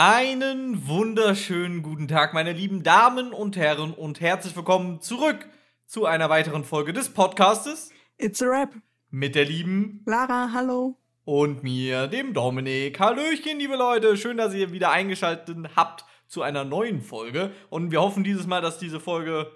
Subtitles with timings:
[0.00, 5.48] Einen wunderschönen guten Tag, meine lieben Damen und Herren, und herzlich willkommen zurück
[5.86, 8.74] zu einer weiteren Folge des Podcastes It's a Rap.
[9.10, 10.96] mit der lieben Lara, hallo.
[11.24, 13.00] und mir, dem Dominik.
[13.00, 17.50] Hallöchen, liebe Leute, schön, dass ihr wieder eingeschaltet habt zu einer neuen Folge.
[17.68, 19.50] Und wir hoffen dieses Mal, dass diese Folge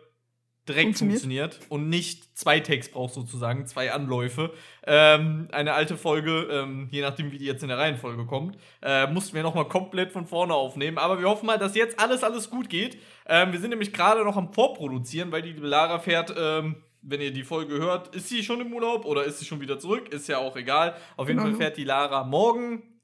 [0.69, 1.61] direkt funktioniert, Funktioniert.
[1.71, 4.53] und nicht zwei Takes braucht sozusagen, zwei Anläufe.
[4.87, 9.07] Ähm, eine alte Folge, ähm, je nachdem wie die jetzt in der Reihenfolge kommt, äh,
[9.09, 10.99] mussten wir nochmal komplett von vorne aufnehmen.
[10.99, 12.97] Aber wir hoffen mal, dass jetzt alles, alles gut geht.
[13.27, 17.21] Ähm, wir sind nämlich gerade noch am Vorproduzieren, weil die liebe Lara fährt, ähm, wenn
[17.21, 20.11] ihr die Folge hört, ist sie schon im Urlaub oder ist sie schon wieder zurück?
[20.15, 20.95] Ist ja auch egal.
[21.17, 21.51] Auf jeden Genau.
[21.51, 23.01] Fall fährt die Lara morgen.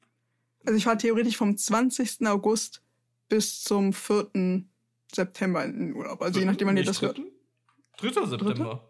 [0.65, 2.25] Also ich war theoretisch vom 20.
[2.29, 2.83] August
[3.29, 4.63] bis zum 4.
[5.13, 6.23] September in den Urlaub.
[6.23, 7.21] Also je nachdem, wann ihr das hört.
[7.99, 8.15] Dritten?
[8.15, 8.89] Dritter September.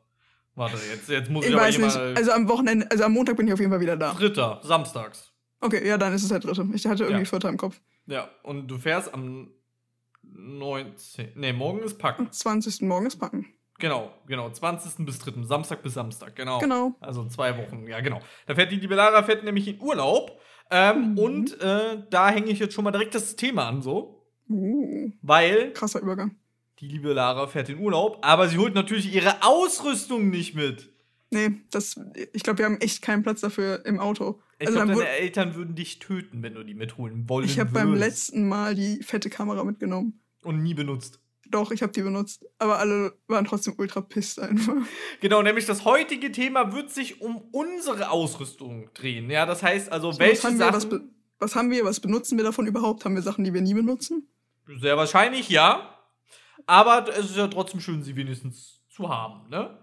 [0.54, 1.94] Warte, jetzt, jetzt muss ich, Ich aber weiß nicht.
[1.96, 2.14] mal.
[2.16, 4.12] Also am Wochenende, also am Montag bin ich auf jeden Fall wieder da.
[4.12, 5.32] Dritter, samstags.
[5.60, 6.66] Okay, ja, dann ist es der dritte.
[6.74, 7.28] Ich hatte irgendwie Ja.
[7.28, 7.80] Vierter im Kopf.
[8.06, 9.50] Ja, und du fährst am
[10.22, 11.30] 19.
[11.36, 12.26] Ne, morgen ist Packen.
[12.26, 12.82] Am 20.
[12.82, 13.46] morgen ist Packen.
[13.78, 14.50] Genau, genau.
[14.50, 15.04] 20.
[15.06, 15.44] bis 3.
[15.44, 16.58] Samstag bis Samstag, genau.
[16.58, 16.94] Genau.
[17.00, 18.20] Also zwei Wochen, ja, genau.
[18.46, 20.40] Da fährt die liebe Lara fährt nämlich in Urlaub.
[20.70, 21.18] Ähm, Mhm.
[21.18, 24.26] Und äh, da hänge ich jetzt schon mal direkt das Thema an, so.
[24.50, 26.36] Uh, Weil krasser Übergang.
[26.80, 30.92] Die liebe Lara fährt in Urlaub, aber sie holt natürlich ihre Ausrüstung nicht mit.
[31.30, 32.00] Nee, das,
[32.32, 34.40] ich glaube, wir haben echt keinen Platz dafür im Auto.
[34.58, 37.70] Ich Also glaube, deine Eltern würden dich töten, wenn du die mitholen wollen ich habe
[37.70, 40.20] beim letzten Mal die fette Kamera mitgenommen.
[40.42, 41.20] Und nie benutzt.
[41.50, 42.46] Doch, ich habe die benutzt.
[42.58, 44.74] Aber alle waren trotzdem ultra pisst einfach.
[45.20, 49.30] Genau, nämlich das heutige Thema wird sich um unsere Ausrüstung drehen.
[49.30, 50.90] Ja, das heißt also, So, welche was, was, Sachen.
[50.90, 51.00] be
[51.38, 51.84] was haben wir?
[51.84, 53.04] Was benutzen wir davon überhaupt?
[53.04, 54.28] Haben wir Sachen, die wir nie benutzen?
[54.80, 55.97] Sehr wahrscheinlich ja.
[56.66, 59.78] Aber es ist ja trotzdem schön, sie wenigstens zu haben, ne?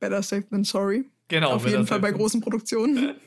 [0.00, 1.10] Better safe than sorry.
[1.28, 1.52] Genau.
[1.52, 3.16] Auf jeden Fall bei großen Produktionen.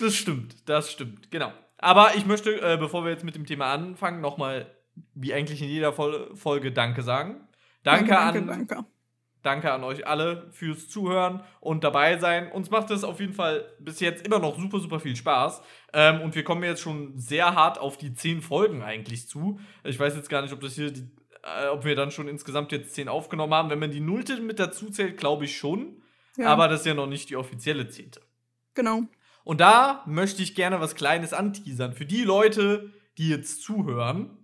[0.00, 1.52] Das stimmt, das stimmt, genau.
[1.78, 4.66] Aber ich möchte, äh, bevor wir jetzt mit dem Thema anfangen, nochmal,
[5.14, 7.46] wie eigentlich in jeder Fol Folge, Danke sagen.
[7.82, 8.84] Danke, danke, an, danke.
[9.42, 12.50] Danke an euch alle fürs Zuhören und dabei sein.
[12.50, 15.62] Uns macht es auf jeden Fall bis jetzt immer noch super, super viel Spaß.
[15.92, 19.60] Ähm, und wir kommen jetzt schon sehr hart auf die zehn Folgen eigentlich zu.
[19.84, 21.10] Ich weiß jetzt gar nicht, ob das hier die,
[21.44, 23.70] äh, ob wir dann schon insgesamt jetzt zehn aufgenommen haben.
[23.70, 26.02] Wenn man die Nullte mit dazu zählt, glaube ich schon.
[26.36, 28.20] Ja, Aber das ist ja noch nicht die offizielle zehnte.
[28.74, 29.02] genau.
[29.44, 31.92] Und da möchte ich gerne was Kleines anteasern.
[31.92, 34.38] Für die Leute, die jetzt zuhören.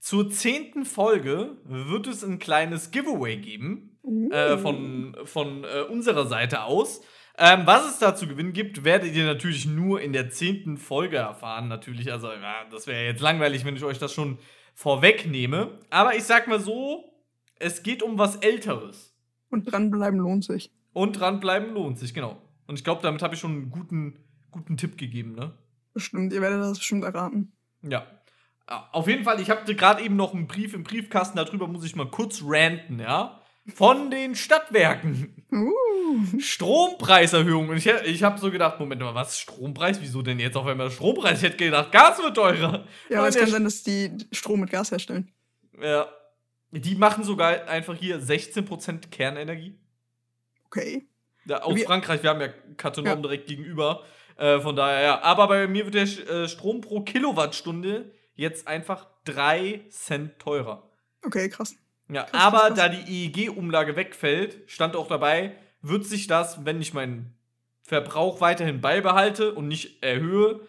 [0.00, 4.30] Zur zehnten Folge wird es ein kleines Giveaway geben Uh.
[4.32, 7.00] äh, von, von äh, unserer Seite aus.
[7.38, 11.16] Ähm, was es da zu gewinnen gibt, werdet ihr natürlich nur in der zehnten Folge
[11.16, 11.68] erfahren.
[11.68, 14.38] Natürlich, also ja, das wäre jetzt langweilig, wenn ich euch das schon
[14.74, 15.78] vorwegnehme.
[15.90, 17.04] Aber ich sag mal so,
[17.58, 19.16] es geht um was Älteres.
[19.50, 20.70] Und dranbleiben lohnt sich.
[20.92, 22.40] Und dranbleiben lohnt sich, genau.
[22.66, 24.18] Und ich glaube, damit habe ich schon einen guten,
[24.50, 25.52] guten Tipp gegeben, ne?
[25.92, 27.52] Bestimmt, ihr werdet das bestimmt erraten.
[27.82, 28.06] Ja.
[28.66, 31.84] Ah, Auf jeden Fall, ich habe gerade eben noch einen Brief im Briefkasten, darüber muss
[31.84, 33.40] ich mal kurz ranten, ja?
[33.74, 35.46] Von den Stadtwerken.
[35.50, 36.38] Uh.
[36.38, 37.68] Strompreiserhöhung.
[37.70, 39.38] Und ich, ich habe so gedacht, Moment mal, was?
[39.38, 40.00] Strompreis?
[40.02, 41.38] Wieso denn jetzt auf einmal Strompreis?
[41.38, 42.86] Ich hätte gedacht, Gas wird teurer.
[43.08, 45.32] Ja, aber es kann sein, dass die Strom mit Gas herstellen.
[45.80, 46.08] Ja.
[46.72, 49.78] Die machen sogar einfach hier 16% Kernenergie.
[50.66, 51.06] Okay.
[51.46, 53.16] Ja, aus Wir- Frankreich, wir haben ja Katonom Ja.
[53.16, 54.02] direkt gegenüber.
[54.36, 55.22] Äh, von daher, ja.
[55.22, 56.02] Aber bei mir wird der
[56.42, 60.90] äh, Strom pro Kilowattstunde jetzt einfach 3 Cent teurer.
[61.24, 61.76] Okay, krass.
[62.08, 66.80] Ja, Krass, aber krass, da die EEG-Umlage wegfällt, stand auch dabei, wird sich das, wenn
[66.80, 67.34] ich meinen
[67.82, 70.60] Verbrauch weiterhin beibehalte und nicht erhöhe,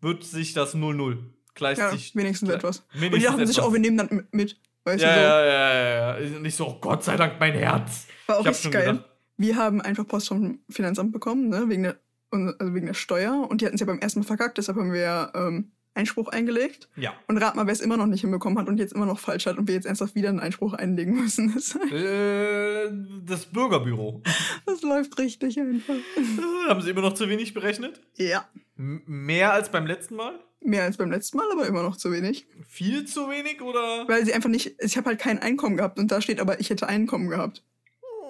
[0.00, 1.18] wird sich das 0-0.
[1.54, 2.14] Gleicht Ja, sich.
[2.16, 2.78] wenigstens gle- etwas.
[2.94, 3.68] Und Wenigstens die dachten sich etwas.
[3.68, 4.60] auch, wir nehmen dann mit-.
[4.84, 5.20] Weißt ja, du, so.
[5.20, 6.38] ja, ja, ja, ja.
[6.40, 8.06] Nicht so, oh Gott sei Dank, mein Herz.
[8.26, 8.86] War auch Ich richtig geil.
[8.92, 9.04] gedacht.
[9.36, 11.96] Wir haben einfach Post vom Finanzamt bekommen, ne, wegen der,
[12.30, 13.46] und- also wegen der Steuer.
[13.50, 16.28] Und die hatten es ja beim ersten Mal verkackt, deshalb haben wir ja ähm, Einspruch
[16.28, 16.88] eingelegt.
[16.96, 17.12] Ja.
[17.28, 19.46] Und rat mal, wer es immer noch nicht hinbekommen hat und jetzt immer noch falsch
[19.46, 21.54] hat und wir jetzt ernsthaft wieder einen Einspruch einlegen müssen.
[21.54, 22.90] Das, Äh,
[23.26, 24.22] das Bürgerbüro.
[24.66, 25.94] das läuft richtig einfach.
[25.94, 28.00] Äh, Haben sie immer noch zu wenig berechnet?
[28.16, 28.48] Ja.
[28.76, 30.38] M mehr als beim letzten Mal?
[30.62, 32.46] Mehr als beim letzten Mal, aber immer noch zu wenig.
[32.68, 34.06] Viel zu wenig oder?
[34.08, 36.68] Weil sie einfach nicht, ich habe halt kein Einkommen gehabt und da steht aber, ich
[36.70, 37.62] hätte Einkommen gehabt.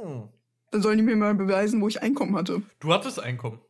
[0.02, 0.28] Hm.
[0.70, 2.62] Dann sollen die mir mal beweisen, wo ich Einkommen hatte.
[2.78, 3.60] Du hattest Einkommen.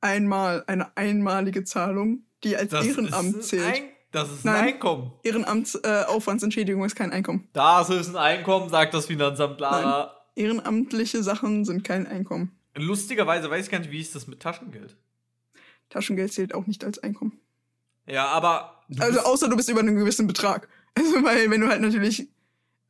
[0.00, 3.64] Einmal eine einmalige Zahlung, die als Das Ehrenamt ist zählt.
[3.64, 3.82] ein,
[4.12, 4.64] das ist ein Nein.
[4.74, 5.12] Einkommen.
[5.22, 7.48] Ehrenamtsaufwandsentschädigung äh, ist kein Einkommen.
[7.52, 10.14] Das ist ein Einkommen, sagt das Finanzamt Lara.
[10.36, 12.56] Ehrenamtliche Sachen sind kein Einkommen.
[12.76, 14.96] Lustigerweise weiß ich gar nicht, wie ist das mit Taschengeld?
[15.90, 17.38] Taschengeld zählt auch nicht als Einkommen.
[18.06, 18.82] Ja, aber.
[18.98, 20.68] Also außer du bist über einen gewissen Betrag.
[20.98, 22.20] Also weil wenn du halt natürlich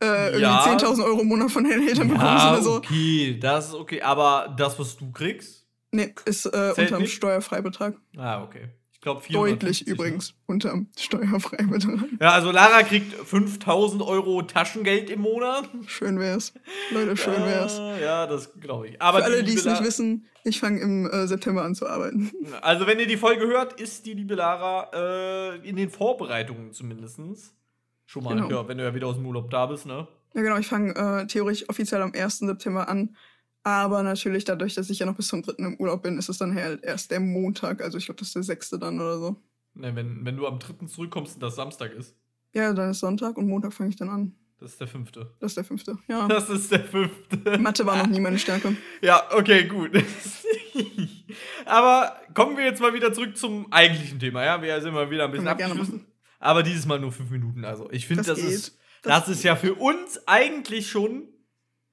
[0.02, 0.64] äh, irgendwie Ja.
[0.64, 2.74] 10.000 Euro im Monat von deinen Eltern bekommst ja, oder so.
[2.76, 4.00] okay, das ist okay.
[4.00, 5.66] Aber das, was du kriegst?
[5.92, 7.12] Nee, ist äh, unterm nicht?
[7.12, 7.96] Steuerfreibetrag.
[8.16, 8.68] Ah, okay.
[9.00, 12.00] Ich glaube Deutlich übrigens unterm Steuerfreibetrag.
[12.20, 15.70] Ja, also Lara kriegt 5000 Euro Taschengeld im Monat.
[15.86, 16.52] Schön wär's.
[16.90, 17.78] Leute, schön wär's.
[17.78, 19.00] Ja, ja das glaube ich.
[19.00, 22.30] Aber Für alle, die es nicht wissen, ich fange im äh, September an zu arbeiten.
[22.60, 27.18] Also, wenn ihr die Folge hört, ist die liebe Lara äh, in den Vorbereitungen zumindest.
[28.04, 28.50] Schon mal, Genau.
[28.50, 30.08] ja, wenn du ja wieder aus dem Urlaub da bist, ne?
[30.34, 32.40] Ja, genau, ich fange äh, theoretisch offiziell am 1.
[32.40, 33.16] September an.
[33.62, 35.52] Aber natürlich, dadurch, dass ich ja noch bis zum 3.
[35.64, 37.82] im Urlaub bin, ist es dann halt erst der Montag.
[37.82, 38.70] Also ich glaube, das ist der 6.
[38.80, 39.36] dann oder so.
[39.74, 40.86] ne wenn, wenn du am 3.
[40.86, 42.16] zurückkommst und das Samstag ist.
[42.52, 44.34] Ja, dann ist Sonntag und Montag fange ich dann an.
[44.58, 45.34] Das ist der fünfte.
[45.40, 45.84] Das ist der 5.
[46.08, 46.26] Ja.
[46.28, 47.58] Das ist der fünfte.
[47.58, 48.76] Mathe war noch nie meine Stärke.
[49.02, 49.90] Ja, okay, gut.
[51.64, 54.60] Aber kommen wir jetzt mal wieder zurück zum eigentlichen Thema, ja?
[54.60, 56.06] Wir sind mal wieder ein bisschen abgeschlossen.
[56.38, 57.64] Aber dieses Mal nur fünf Minuten.
[57.64, 61.28] Also, ich finde, Das das, ist, das, ist ja für uns eigentlich schon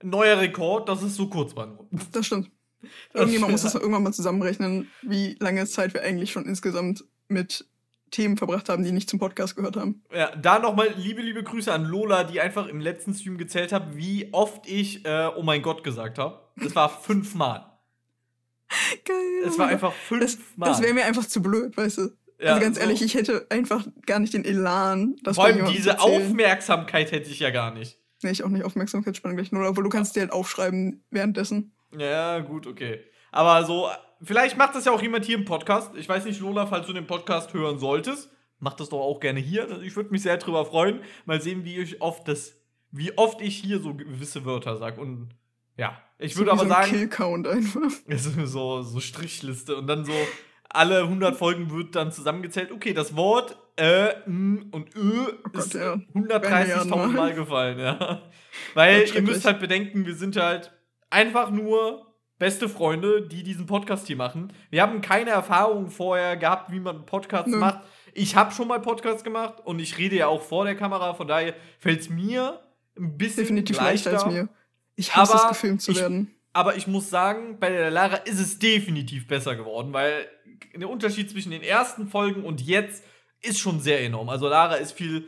[0.04, 1.68] neuer Rekord, dass es so kurz war.
[1.68, 1.88] nur.
[2.12, 2.52] Das stimmt.
[3.14, 7.66] Irgendjemand muss das irgendwann mal zusammenrechnen, wie lange Zeit wir eigentlich schon insgesamt mit
[8.12, 10.04] Themen verbracht haben, die nicht zum Podcast gehört haben.
[10.14, 13.98] Ja, da nochmal liebe, liebe Grüße an Lola, die einfach im letzten Stream gezählt hat,
[13.98, 16.40] wie oft ich äh, Oh mein Gott gesagt habe.
[16.56, 17.66] Das war fünfmal.
[19.06, 19.16] Geil.
[19.46, 20.22] Es war einfach Gott.
[20.22, 20.70] Das, fünfmal.
[20.70, 22.10] das wäre mir einfach zu blöd, weißt du?
[22.40, 22.82] Ja, also ganz so.
[22.82, 26.00] ehrlich, ich hätte einfach gar nicht den Elan, das Vor allem diese.
[26.00, 28.00] Aufmerksamkeit hätte ich ja gar nicht.
[28.24, 31.74] Nee, ich auch nicht Aufmerksamkeitsspanne gleich null, obwohl du kannst dir halt aufschreiben währenddessen.
[31.98, 33.00] Ja, gut, okay.
[33.31, 33.90] Aber so,
[34.22, 35.92] vielleicht macht das ja auch jemand hier im Podcast.
[35.96, 38.30] Ich weiß nicht, Lola, falls du den Podcast hören solltest,
[38.60, 39.81] mach das doch auch gerne hier.
[39.81, 41.02] Ich würde mich sehr drüber freuen.
[41.25, 42.56] Mal sehen, wie ich oft das,
[42.92, 45.00] wie oft ich hier so gewisse Wörter sage.
[45.00, 45.30] Und
[45.78, 47.92] ja, ich würde so aber so ein sagen, Killcount einfach.
[48.46, 50.13] so, so Strichliste und dann so
[50.69, 52.72] alle 100 Folgen wird dann zusammengezählt.
[52.72, 55.94] Okay, das Wort äh, m und ö Oh ist ja.
[56.14, 57.34] 130.000 Mal.
[57.34, 58.22] Gefallen, ja.
[58.74, 60.72] Weil ihr müsst halt bedenken, wir sind halt
[61.10, 62.06] einfach nur
[62.40, 64.54] beste Freunde, die diesen Podcast hier machen.
[64.69, 67.58] Wir haben keine Erfahrung vorher gehabt, wie man Podcasts Nö.
[67.58, 67.80] macht.
[68.13, 71.28] Ich habe schon mal Podcasts gemacht und ich rede ja auch vor der Kamera, von
[71.28, 72.60] daher fällt es mir
[72.98, 74.50] ein bisschen Definitiv leichter als mir.
[74.96, 76.34] Ich Aber hasse es, gefilmt zu ich- werden.
[76.54, 80.28] aber ich muss sagen, bei der Lara ist es definitiv besser geworden, weil
[80.75, 83.04] der Unterschied zwischen den ersten Folgen und jetzt
[83.42, 84.30] ist schon sehr enorm.
[84.30, 85.25] Also Lara ist viel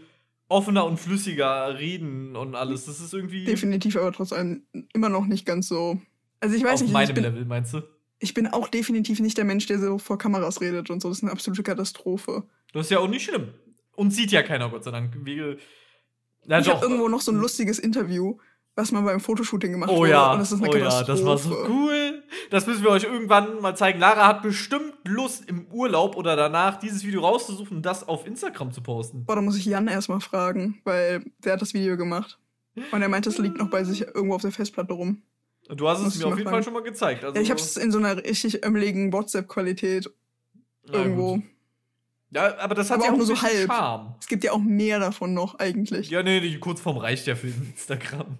[0.48, 2.86] offener und flüssiger reden und alles.
[2.86, 6.00] Das ist irgendwie Definitiv, aber trotzdem immer noch nicht ganz so.
[6.40, 7.82] Also ich weiß auf nicht, ich meinem bin, Level, meinst du?
[8.20, 11.10] ich bin auch definitiv nicht der Mensch, der so vor Kameras redet und so.
[11.10, 12.44] Das ist eine absolute Katastrophe.
[12.74, 13.50] Das ist ja auch nicht schlimm.
[13.96, 15.14] Und sieht ja keiner, Gott sei Dank.
[15.24, 15.58] Wir,
[16.46, 16.76] na ich doch.
[16.76, 18.38] habe irgendwo noch so ein lustiges Interview,
[18.76, 20.12] was man beim Fotoshooting gemacht Oh wurde.
[20.12, 21.70] ja, Und das ist eine oh ja, das war so Katastrophe.
[21.72, 22.09] cool.
[22.50, 24.00] Das müssen wir euch irgendwann mal zeigen.
[24.00, 28.72] Lara hat bestimmt Lust, im Urlaub oder danach dieses Video rauszusuchen und das auf Instagram
[28.72, 29.26] zu posten.
[29.26, 32.38] Boah, da muss ich Jan erstmal fragen, weil der hat das Video gemacht.
[32.92, 35.22] Und er meinte, es liegt noch bei sich irgendwo auf der Festplatte rum.
[35.68, 36.56] Du hast es mir auf jeden fragen.
[36.56, 37.24] Fall schon mal gezeigt.
[37.24, 40.10] Also, Ja, ich habe es in so einer richtig ömmeligen WhatsApp-Qualität
[40.92, 41.36] irgendwo.
[41.36, 41.44] gut.
[42.32, 43.68] Ja, aber das hat Aber ja auch auch nur so halb.
[43.68, 44.16] Charme.
[44.20, 46.10] Es gibt ja auch mehr davon noch eigentlich.
[46.12, 48.38] Ja, nee, die Kurzform reicht ja für Instagram.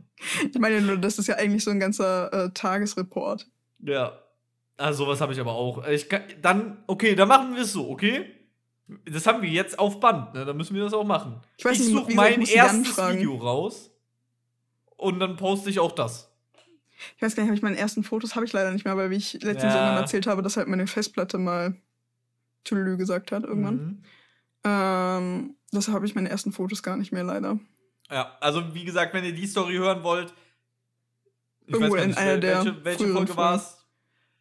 [0.52, 3.48] Ich meine nur, das ist ja eigentlich so ein ganzer äh, Tagesreport.
[3.80, 4.20] Ja.
[4.78, 5.86] Also sowas habe ich aber auch.
[5.88, 8.26] Ich kann, dann, okay, dann machen wir es so, okay?
[9.06, 10.46] Das haben wir jetzt auf Band, ne?
[10.46, 11.42] Dann müssen wir das auch machen.
[11.58, 12.98] Ich ich suche mein erstes.
[12.98, 13.92] Video raus
[14.96, 16.32] und dann poste ich auch das.
[17.16, 19.10] Ich weiß gar nicht, habe ich meine ersten Fotos habe ich leider nicht mehr, weil
[19.10, 19.80] wie ich letztens Ja.
[19.82, 21.76] irgendwann erzählt habe, dass halt meine Festplatte mal
[22.64, 23.76] Tüdelü gesagt hat irgendwann.
[23.76, 24.04] Mhm.
[24.66, 27.60] Ähm, deshalb habe ich meine ersten Fotos gar nicht mehr leider.
[28.10, 30.34] Ja, also wie gesagt, wenn ihr die Story hören wollt,
[31.70, 33.86] ich Irgendwo gar in einer wel- der welche, welche früheren Folge war es?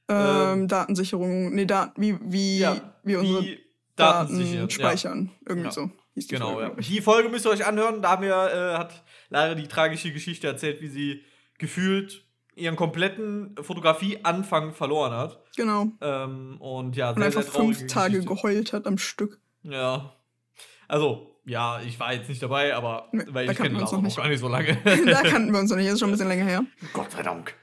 [0.08, 0.16] Ähm,
[0.62, 0.68] Ähm.
[0.68, 3.58] Datensicherung, nee, Dat wie, wie Ja, wir unsere Wie
[3.97, 4.62] Daten, sichern.
[4.62, 4.70] Ja.
[4.70, 5.30] speichern.
[5.47, 5.73] Irgendwie Ja.
[5.73, 5.90] so.
[6.14, 6.88] hieß die Genau, Folge, ja.
[6.88, 8.00] Die Folge müsst ihr euch anhören.
[8.02, 11.23] Da haben wir, äh, hat Lara die tragische Geschichte erzählt, wie sie
[11.58, 15.42] gefühlt ihren kompletten Fotografie-Anfang verloren hat.
[15.56, 15.88] Genau.
[16.00, 18.35] Ähm, und ja, Und einfach traurige fünf Tage Geschichte.
[18.35, 19.40] geheult hat am Stück.
[19.62, 20.14] Ja.
[20.88, 23.90] Also, ja, ich war jetzt nicht dabei, aber Nee, weil da ich kenne wir uns
[23.90, 24.17] Lara noch noch nicht.
[24.17, 24.76] gar nicht so lange.
[25.07, 26.64] da kannten wir uns noch nicht, das ist schon ein bisschen länger her.
[26.93, 27.55] Gott sei Dank.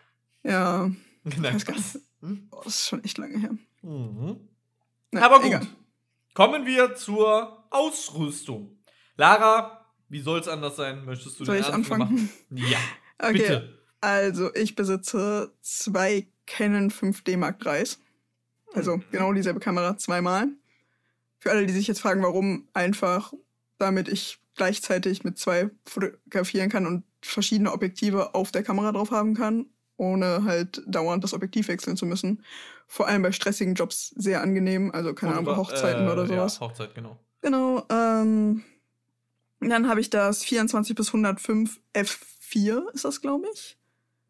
[0.43, 0.89] Ja,
[1.23, 1.99] weiß gar Spaß.
[2.21, 2.49] Hm?
[2.63, 3.51] das ist schon echt lange her.
[3.83, 4.39] Mhm.
[5.11, 5.47] Na, Aber gut.
[5.47, 5.67] egal.
[6.33, 8.77] Kommen wir zur Ausrüstung.
[9.17, 11.05] Lara, wie soll es anders sein?
[11.05, 12.29] Möchtest du Soll den ich Anfang anfangen?
[12.49, 12.67] machen?
[12.69, 12.77] Ja,
[13.19, 13.79] Okay, bitte.
[14.01, 17.99] also ich besitze zwei Canon 5D Mark IIIs.
[18.73, 19.03] Also Mhm.
[19.11, 20.47] genau dieselbe Kamera zweimal.
[21.39, 23.31] Für alle, die sich jetzt fragen, warum, einfach
[23.77, 29.33] damit ich gleichzeitig mit zwei fotografieren kann und verschiedene Objektive auf der Kamera drauf haben
[29.33, 29.65] kann,
[29.97, 32.43] ohne halt dauernd das Objektiv wechseln zu müssen.
[32.87, 36.55] Vor allem bei stressigen Jobs sehr angenehm, also keine Ahnung, bei Hochzeiten äh, oder sowas.
[36.55, 37.17] Ja, Hochzeit, genau.
[37.41, 37.85] Genau.
[37.89, 38.63] Ähm,
[39.59, 43.77] dann habe ich das 24 bis 105 F4, ist das, glaube ich.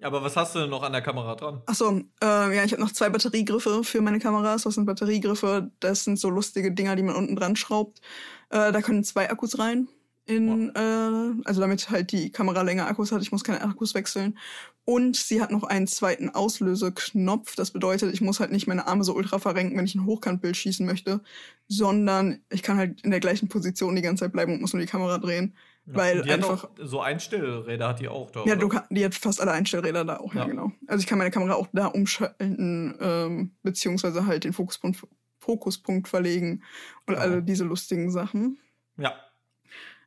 [0.01, 1.61] Aber was hast du denn noch an der Kamera dran?
[1.65, 4.65] Achso, äh, ja, ich habe noch zwei Batteriegriffe für meine Kameras.
[4.65, 5.71] Was sind Batteriegriffe?
[5.79, 8.01] Das sind so lustige Dinger, die man unten dran schraubt.
[8.49, 9.87] Äh, da können zwei Akkus rein.
[10.27, 13.21] In, äh, also damit halt die Kamera länger Akkus hat.
[13.21, 14.37] Ich muss keine Akkus wechseln.
[14.83, 17.55] Und sie hat noch einen zweiten Auslöseknopf.
[17.55, 20.57] Das bedeutet, ich muss halt nicht meine Arme so ultra verrenken, wenn ich ein Hochkantbild
[20.57, 21.21] schießen möchte,
[21.67, 24.81] sondern ich kann halt in der gleichen Position die ganze Zeit bleiben und muss nur
[24.81, 25.55] die Kamera drehen.
[25.87, 26.63] Ja, weil die einfach.
[26.65, 28.43] auch so Einstellräder hat die auch da.
[28.45, 30.47] Ja, kann, die hat fast alle Einstellräder da auch, ja, Ja.
[30.47, 30.71] genau.
[30.87, 35.05] Also ich kann meine Kamera auch da umschalten, ähm, beziehungsweise halt den Fokuspunkt,
[35.39, 36.63] Fokuspunkt verlegen
[37.05, 37.19] und Genau.
[37.19, 38.57] alle diese lustigen Sachen.
[38.97, 39.13] Ja.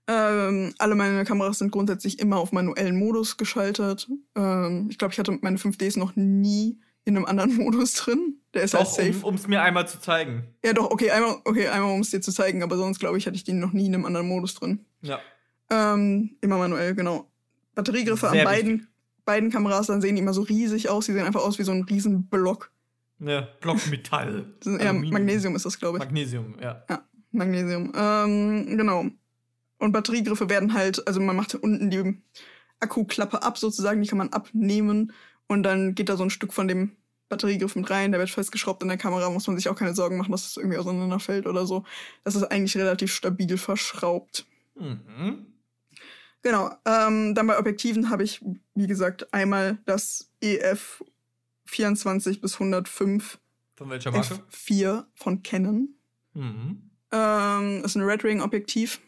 [0.09, 4.09] Ähm, alle meine Kameras sind grundsätzlich immer auf manuellen Modus geschaltet.
[4.35, 8.41] Ähm, ich glaube, ich hatte meine 5Ds noch nie in einem anderen Modus drin.
[8.55, 9.25] Der ist halt Doch, safe.
[9.27, 10.49] um es mir einmal zu zeigen.
[10.65, 13.27] Ja, doch, okay, einmal, okay, einmal um es dir zu zeigen, aber sonst glaube ich,
[13.27, 14.87] hatte ich die noch nie in einem anderen Modus drin.
[15.03, 15.21] Ja.
[15.71, 17.31] Ähm, immer manuell, genau.
[17.75, 18.89] Batteriegriffe Sehr an beiden,
[19.25, 21.07] beiden Kameras, dann sehen die immer so riesig aus.
[21.07, 22.73] Die sehen einfach aus wie so ein riesen Block.
[23.19, 24.47] Ne, Block Metall.
[24.61, 24.93] Das ja.
[24.93, 26.05] Magnesium ist das, glaube ich.
[26.05, 26.85] Magnesium, ja.
[27.33, 27.93] Magnesium.
[27.95, 29.07] Ähm, genau.
[29.79, 32.21] Und Batteriegriffe werden halt, also man macht unten die
[32.81, 35.13] Akkuklappe ab sozusagen, die kann man abnehmen
[35.47, 36.93] und dann geht da so ein Stück von dem
[37.29, 40.17] Batteriegriff mit rein, der wird festgeschraubt in der Kamera, muss man sich auch keine Sorgen
[40.17, 41.85] machen, dass es irgendwie auseinanderfällt oder so.
[42.25, 44.47] Das ist eigentlich relativ stabil verschraubt.
[44.77, 45.47] Mhm.
[46.43, 46.71] Genau.
[46.85, 48.41] Ähm, dann bei Objektiven habe ich,
[48.75, 51.03] wie gesagt, einmal das EF
[51.67, 53.39] 24 bis 105
[53.77, 54.41] Von welcher Marke?
[54.53, 55.89] F4 von Canon.
[56.35, 56.91] Mhm.
[57.13, 59.01] Ähm, ist ein Red Ring Objektiv.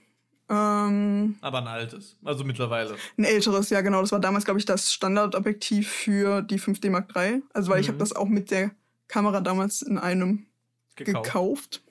[0.49, 2.17] Ähm, Aber ein altes.
[2.25, 2.97] Also mittlerweile.
[3.17, 4.01] ein älteres, ja genau.
[4.01, 7.43] Das war damals, glaube ich, das Standardobjektiv für die 5D Mark III.
[7.55, 7.93] Also weil ich Mhm.
[7.93, 8.73] habe das auch mit der
[9.07, 10.47] Kamera damals in einem
[10.97, 11.25] Gekauft.
[11.25, 11.83] gekauft.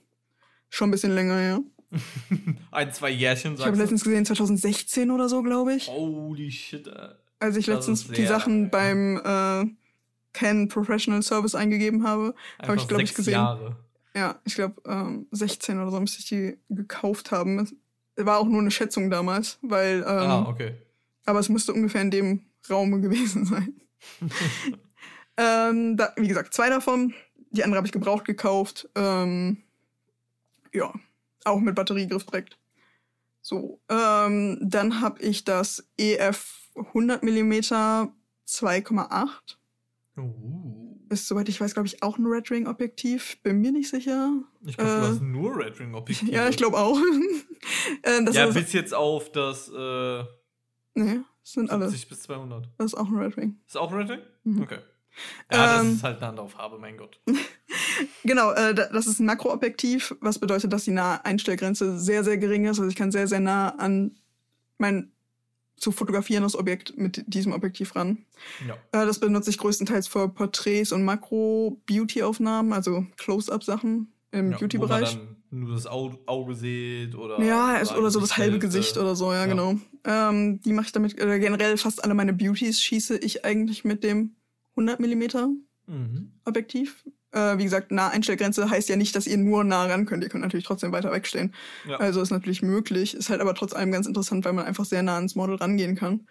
[0.70, 1.60] Schon ein bisschen länger, ja.
[2.72, 5.88] Ein, zwei Jährchen, Ich habe sagst letztens gesehen, 2016 oder so, glaube ich.
[5.88, 6.88] Holy shit.
[6.88, 7.10] äh.
[7.40, 9.18] Als ich das letztens die Sachen lange.
[9.24, 9.72] beim äh,
[10.34, 12.36] Canon Professional Service eingegeben habe.
[12.62, 13.34] Habe ich, glaube ich, gesehen.
[13.34, 13.78] Jahre.
[14.16, 17.60] Ja, ich glaube, ähm, 16 oder so müsste ich die gekauft haben.
[18.16, 20.74] Es war auch nur eine Schätzung damals, weil, ähm, ah, okay.
[21.26, 23.80] aber es müsste ungefähr in dem Raum gewesen sein.
[25.38, 27.14] ähm, da, wie gesagt, zwei davon.
[27.52, 28.90] Die andere habe ich gebraucht gekauft.
[28.96, 29.64] Ähm,
[30.74, 30.94] ja,
[31.46, 32.58] auch mit Batteriegriff direkt.
[33.42, 37.54] So, ähm, dann habe ich das EF 100 mm
[38.48, 39.30] 2,8.
[40.18, 40.98] Uh.
[41.10, 43.42] Ist, soweit ich weiß, glaube ich, auch ein Red Ring Objektiv.
[43.42, 44.32] Bin mir nicht sicher.
[44.66, 46.32] Ich glaube, Äh, du hast nur Red Ring Objektive.
[46.32, 47.00] Ja, ich glaube auch.
[48.04, 50.24] äh, das Ja, bis jetzt auf das äh,
[50.94, 51.90] nee, das sind alle.
[51.90, 52.70] 70 bis 200.
[52.78, 53.60] Das ist auch ein Red Ring.
[53.66, 54.20] Ist auch Red Ring?
[54.44, 54.62] Mhm.
[54.62, 54.80] Okay.
[55.52, 57.20] Ja, das Ähm, ist halt eine andere Farbe, mein Gott.
[58.24, 62.38] Genau, äh, da- das ist ein Makroobjektiv, was bedeutet, dass die nahe Einstellgrenze sehr, sehr
[62.38, 62.80] gering ist.
[62.80, 64.16] Also ich kann sehr, sehr nah an
[64.78, 65.12] mein
[65.78, 68.26] zu fotografierendes Objekt mit diesem Objektiv ran.
[68.68, 68.74] Ja.
[68.92, 75.18] Äh, das benutze ich größtenteils für Porträts und Makro-Beauty-Aufnahmen, also Close-Up-Sachen im ja, Beauty-Bereich.
[75.52, 77.42] Nur das Au Auge sieht oder.
[77.42, 78.60] Ja, es- oder so das halbe.
[78.60, 79.46] Gesicht oder so, ja, Ja.
[79.48, 79.80] genau.
[80.04, 84.04] Ähm, die mache ich damit, äh, generell fast alle meine Beauties schieße ich eigentlich mit
[84.04, 84.36] dem
[84.76, 86.34] 100 mm Mhm.
[86.46, 87.04] Objektiv.
[87.32, 90.24] Äh, wie gesagt, Naheinstellgrenze heißt ja nicht, dass ihr nur nah ran könnt.
[90.24, 91.54] Ihr könnt natürlich trotzdem weiter wegstehen.
[91.88, 91.98] Ja.
[91.98, 93.14] Also ist natürlich möglich.
[93.14, 95.96] Ist halt aber trotz allem ganz interessant, weil man einfach sehr nah ans Model rangehen
[95.96, 96.28] kann.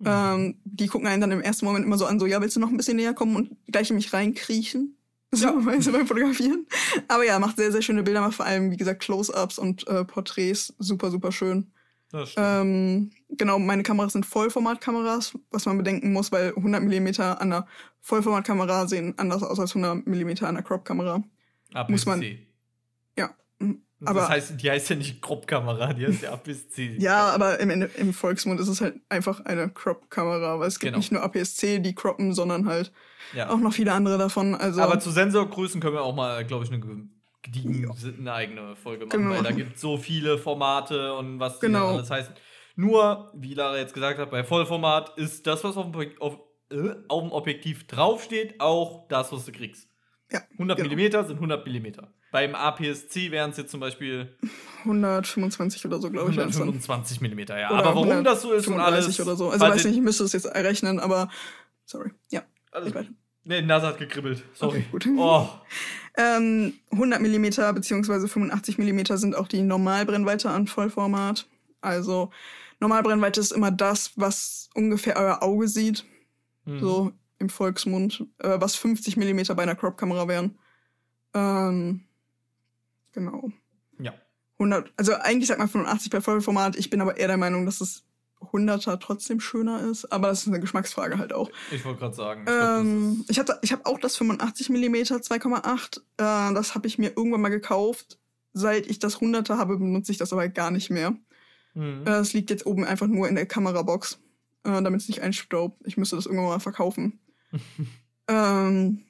[0.00, 0.06] Mhm.
[0.06, 2.60] Ähm, die gucken einen dann im ersten Moment immer so an, so, ja, willst du
[2.60, 4.96] noch ein bisschen näher kommen und gleich in mich reinkriechen?
[5.32, 5.64] So, Ja.
[5.64, 6.66] weißt du, beim Fotografieren.
[7.06, 10.04] Aber ja, macht sehr, sehr schöne Bilder, macht vor allem, wie gesagt, Close-Ups und äh,
[10.04, 10.74] Porträts.
[10.80, 11.70] Super, super schön.
[12.10, 12.46] Das stimmt.
[12.48, 17.66] Ähm, genau, meine Kameras sind Vollformatkameras, was man bedenken muss, weil 100 mm an einer
[18.00, 21.22] Vollformatkamera sehen anders aus als 100 mm an einer Crop-Kamera.
[21.74, 22.46] A muss man- C.
[23.16, 23.30] Ja,
[24.04, 26.96] aber- das heißt, die heißt ja nicht Crop-Kamera, die heißt ja A bis C.
[26.98, 30.98] Ja, aber im, im Volksmund ist es halt einfach eine Crop-Kamera, weil es gibt Genau.
[30.98, 32.92] nicht nur APS-C, die croppen, sondern halt
[33.34, 33.50] ja.
[33.50, 34.54] auch noch viele andere davon.
[34.54, 36.80] Also, Aber zu Sensorgrößen können wir auch mal, glaube ich, eine
[37.42, 37.90] gediegen Ja.
[38.18, 41.66] eine eigene Folge machen, wir weil da gibt es so viele Formate und was die
[41.66, 41.94] Genau.
[41.94, 42.34] alles heißen.
[42.80, 46.38] Nur, wie Lara jetzt gesagt hat, bei Vollformat ist das, was auf dem, auf,
[46.70, 49.86] äh, auf dem Objektiv draufsteht, auch das, was du kriegst.
[50.32, 50.88] Ja, 100 genau.
[50.88, 52.14] Millimeter sind 100 Millimeter.
[52.32, 54.34] Beim APS-C wären es jetzt zum Beispiel
[54.84, 56.68] 125 oder so, glaube ich, wären's dann.
[56.68, 57.70] 125 Millimeter, ja.
[57.70, 59.20] Oder Aber warum das so ist und 135 alles.
[59.28, 59.50] oder so.
[59.50, 61.28] Also weiß nicht, ich müsste es jetzt errechnen, aber
[61.84, 62.12] sorry.
[62.30, 63.06] Ja, Alles weiß.
[63.44, 64.42] Nee, Nase hat gekribbelt.
[64.54, 64.78] Sorry.
[64.78, 65.06] Okay, gut.
[65.18, 65.48] Oh,
[66.16, 68.26] Ähm, 100 mm bzw.
[68.26, 71.46] 85 mm sind auch die Normalbrennweite an Vollformat.
[71.80, 72.30] Also
[72.80, 76.04] Normalbrennweite ist immer das, was ungefähr euer Auge sieht,
[76.64, 76.80] hm.
[76.80, 80.58] so im Volksmund, äh, was 50 mm bei einer Crop-Kamera wären.
[81.34, 82.02] Ähm,
[83.12, 83.50] genau.
[83.98, 84.14] Ja.
[84.58, 87.80] 100, also eigentlich sagt man 85 bei Vollformat, ich bin aber eher der Meinung, dass
[87.80, 88.04] es
[88.40, 91.50] 100er trotzdem schöner ist, aber das ist eine Geschmacksfrage halt auch.
[91.70, 92.40] Ich wollte gerade sagen.
[92.40, 95.98] Ich, glaub, Ähm, ich habe ich hab auch das 85 mm 2,8.
[95.98, 98.18] Äh, das habe ich mir irgendwann mal gekauft.
[98.52, 101.14] Seit ich das 100er habe, benutze ich das aber gar nicht mehr.
[101.74, 102.04] Mhm.
[102.06, 104.18] Äh, es liegt jetzt oben einfach nur in der Kamerabox,
[104.64, 105.80] äh, damit es nicht einstaubt.
[105.86, 107.18] Ich müsste das irgendwann mal verkaufen.
[108.28, 109.04] ähm,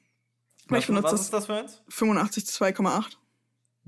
[0.68, 1.82] was, ich benutze was das ist das für eins?
[1.88, 3.16] 85 2,8.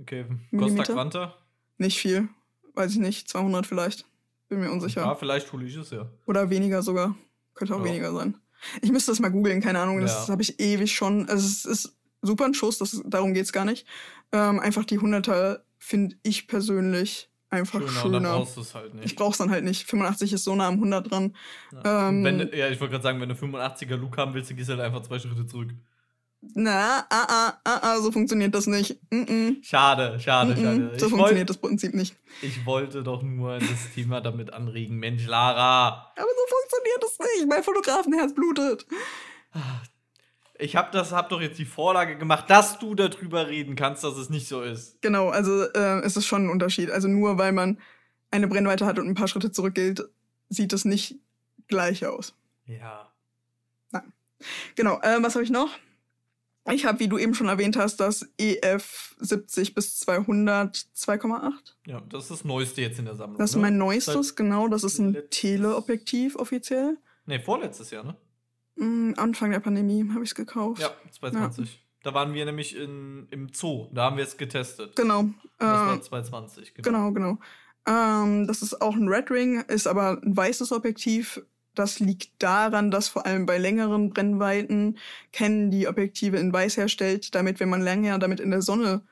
[0.01, 0.27] Okay.
[0.57, 1.35] Costa Quanta?
[1.79, 2.29] Nicht viel.
[2.75, 3.29] Weiß ich nicht.
[3.29, 4.07] 200 vielleicht.
[4.49, 5.03] Bin mir unsicher.
[5.03, 6.11] Ja, vielleicht hole ich es ja.
[6.27, 7.15] Oder weniger sogar.
[7.55, 7.85] Könnte auch Ja.
[7.85, 8.37] weniger sein.
[8.81, 10.01] Ich müsste das mal googeln, keine Ahnung.
[10.01, 10.33] Das Ja.
[10.33, 11.29] habe ich ewig schon.
[11.29, 13.87] Also es ist super ein Schuss, das, darum geht's gar nicht.
[14.33, 18.05] Ähm, einfach die 100er finde ich persönlich einfach Schöner, schöner.
[18.05, 19.05] und dann brauchst du es halt nicht.
[19.05, 19.87] ich brauch's dann halt nicht.
[19.87, 21.37] 85 ist so nah am 100 dran.
[21.73, 22.09] Ja.
[22.09, 24.69] Ähm, wenn, ja, ich wollte gerade sagen, wenn du 85er Look haben willst, dann gehst
[24.69, 25.71] du halt einfach zwei Schritte zurück.
[26.55, 28.99] Na, ah, ah, ah, ah, so funktioniert das nicht.
[29.11, 29.65] Mm -mm.
[29.65, 30.99] Schade, schade, Mm schade.
[30.99, 32.17] So ich, funktioniert wollt, das Prinzip nicht.
[32.43, 34.97] ich wollte doch nur das Thema damit anregen.
[34.97, 36.13] Mensch, Lara.
[36.17, 37.49] Aber so funktioniert das nicht.
[37.49, 38.87] Mein Fotografenherz blutet.
[40.63, 44.17] Ich hab das, hab doch jetzt die Vorlage gemacht, dass du darüber reden kannst, dass
[44.17, 45.03] es nicht so ist.
[45.03, 46.91] Genau, also äh, es ist schon ein Unterschied.
[46.91, 47.79] Also nur weil man
[48.31, 50.03] eine Brennweite hat und ein paar Schritte zurückgeht,
[50.49, 51.17] sieht es nicht
[51.67, 52.35] gleich aus.
[52.67, 53.13] Ja.
[54.77, 55.71] Genau, äh, was habe ich noch?
[56.71, 61.53] Ich habe, wie du eben schon erwähnt hast, das EF 70 bis 200 2,8.
[61.87, 63.39] Ja, das ist das Neueste jetzt in der Sammlung.
[63.39, 63.63] Das ist ne?
[63.63, 64.69] mein neuestes, genau.
[64.69, 66.99] Das ist ein Teleobjektiv offiziell.
[67.27, 68.17] Nee, vorletztes Jahr, ne?
[68.77, 70.81] Mm, Anfang der Pandemie habe ich es gekauft.
[70.83, 71.81] Ja, 2020.
[72.03, 73.89] Da waren wir nämlich in, im Zoo.
[73.93, 74.97] Da haben wir es getestet.
[74.97, 75.27] Genau.
[75.59, 76.75] Das war Äh, 2020.
[76.75, 77.39] genau, genau.
[77.87, 81.41] Ähm, das ist auch ein Red Ring, ist aber ein weißes Objektiv.
[81.75, 84.99] Das liegt daran, dass vor allem bei längeren Brennweiten
[85.33, 89.03] Canon die Objektive in weiß herstellt, damit, wenn man länger damit in der Sonne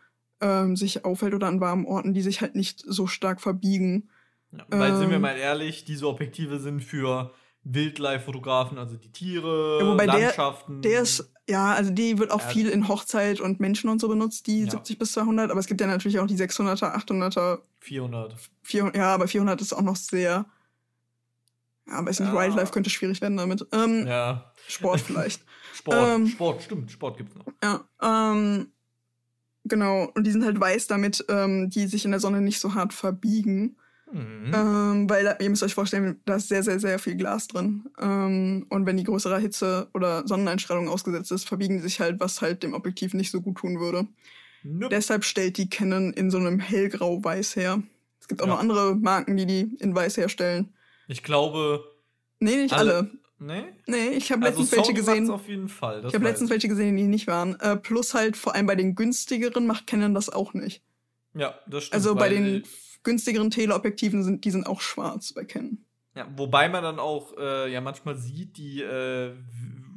[0.40, 4.10] ähm, sich aufhält oder an warmen Orten, die sich halt nicht so stark verbiegen.
[4.52, 5.22] Ja, weil, sind wir Ähm.
[5.22, 7.32] mal ehrlich, diese Objektive sind für
[7.64, 10.82] Wildlife-Fotografen, also die Tiere, Ja, wobei der- Landschaften.
[10.82, 12.48] Der ist, ja, also die wird auch Ja.
[12.48, 14.70] viel in Hochzeit und Menschen und so benutzt, die Ja.
[14.70, 18.34] 70 bis 200, aber es gibt ja natürlich auch die 600er, 800er, 400.
[18.62, 20.46] 400, ja, aber 400 ist auch noch sehr,
[21.86, 22.32] ja, weiß nicht.
[22.32, 23.66] Wildlife könnte schwierig werden damit.
[23.72, 24.52] Ähm, Ja.
[24.68, 25.42] Sport vielleicht.
[25.74, 26.26] Sport, Ähm.
[26.28, 27.46] Sport, stimmt, Sport gibt's noch.
[27.62, 28.72] Ja, ähm,
[29.64, 30.10] genau.
[30.14, 32.92] Und die sind halt weiß, damit ähm, die sich in der Sonne nicht so hart
[32.92, 33.76] verbiegen.
[34.12, 34.52] Mhm.
[34.54, 37.84] Ähm, weil ihr müsst euch vorstellen, da ist sehr, sehr, sehr viel Glas drin.
[38.00, 42.40] Ähm, und wenn die größerer Hitze oder Sonneneinstrahlung ausgesetzt ist, verbiegen die sich halt, was
[42.42, 44.06] halt dem Objektiv nicht so gut tun würde.
[44.62, 44.94] Nope.
[44.94, 47.82] Deshalb stellt die Canon in so einem hellgrau-weiß her.
[48.20, 48.54] Es gibt auch Ja.
[48.54, 50.74] noch andere Marken, die die in weiß herstellen.
[51.08, 51.82] Ich glaube.
[52.40, 53.10] Nee, nicht alle.
[53.38, 53.62] Nee?
[53.86, 55.30] Nee, ich habe Also letztens welche Sony gesehen.
[55.30, 56.04] auf jeden Fall.
[56.06, 57.58] Ich habe letztens welche gesehen, die nicht waren.
[57.60, 60.82] Äh, plus halt vor allem bei den günstigeren macht Canon das auch nicht.
[61.34, 61.94] Ja, das stimmt.
[61.94, 62.64] Also bei den
[63.02, 65.84] günstigeren Teleobjektiven sind die sind auch schwarz bei Canon.
[66.14, 69.34] Ja, wobei man dann auch äh, ja manchmal sieht, die äh,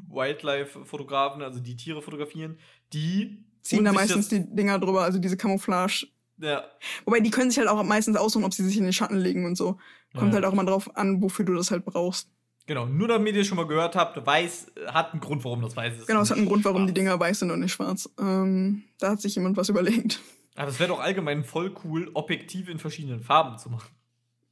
[0.10, 2.58] Wildlife-Fotografen, also die Tiere fotografieren,
[2.94, 6.08] die Ziehen da meistens die Dinger drüber, also diese Camouflage.
[6.38, 6.64] ja,
[7.06, 9.46] Wobei die können sich halt auch meistens aussuchen, ob sie sich in den Schatten legen
[9.46, 9.78] und so.
[10.14, 10.36] Kommt Ja.
[10.36, 12.30] halt auch immer drauf an, wofür du das halt brauchst.
[12.66, 15.98] Genau, nur damit ihr schon mal gehört habt, weiß hat einen Grund, warum das weiß
[16.00, 16.08] ist.
[16.08, 16.96] Genau, es hat einen Grund, warum die schwarz.
[16.96, 18.10] Dinger weiß sind und nicht schwarz.
[18.20, 20.22] Ähm, da hat sich jemand was überlegt.
[20.56, 23.90] Aber es wäre doch allgemein voll cool, Objektive in verschiedenen Farben zu machen.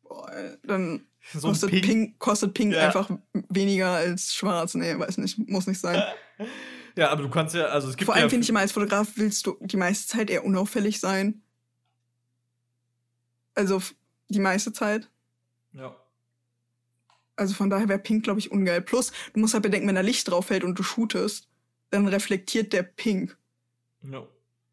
[0.03, 1.85] Boah, äh, dann So kostet Pink.
[1.85, 2.19] Pink.
[2.19, 2.87] kostet Pink Ja.
[2.87, 3.09] einfach
[3.49, 4.73] weniger als schwarz.
[4.75, 6.01] Nee, weiß nicht, muss nicht sein.
[6.97, 8.73] Ja, aber du kannst ja, also es gibt Vor allem ja finde ich immer, als
[8.73, 11.41] Fotograf willst du die meiste Zeit eher unauffällig sein.
[13.55, 13.81] Also
[14.29, 15.09] die meiste Zeit.
[15.73, 15.95] ja.
[17.37, 18.81] Also von daher wäre Pink, glaube ich, ungeil.
[18.81, 21.47] Plus, du musst halt bedenken, wenn da Licht drauf fällt und du shootest,
[21.89, 23.37] dann reflektiert der Pink.
[24.03, 24.27] ja.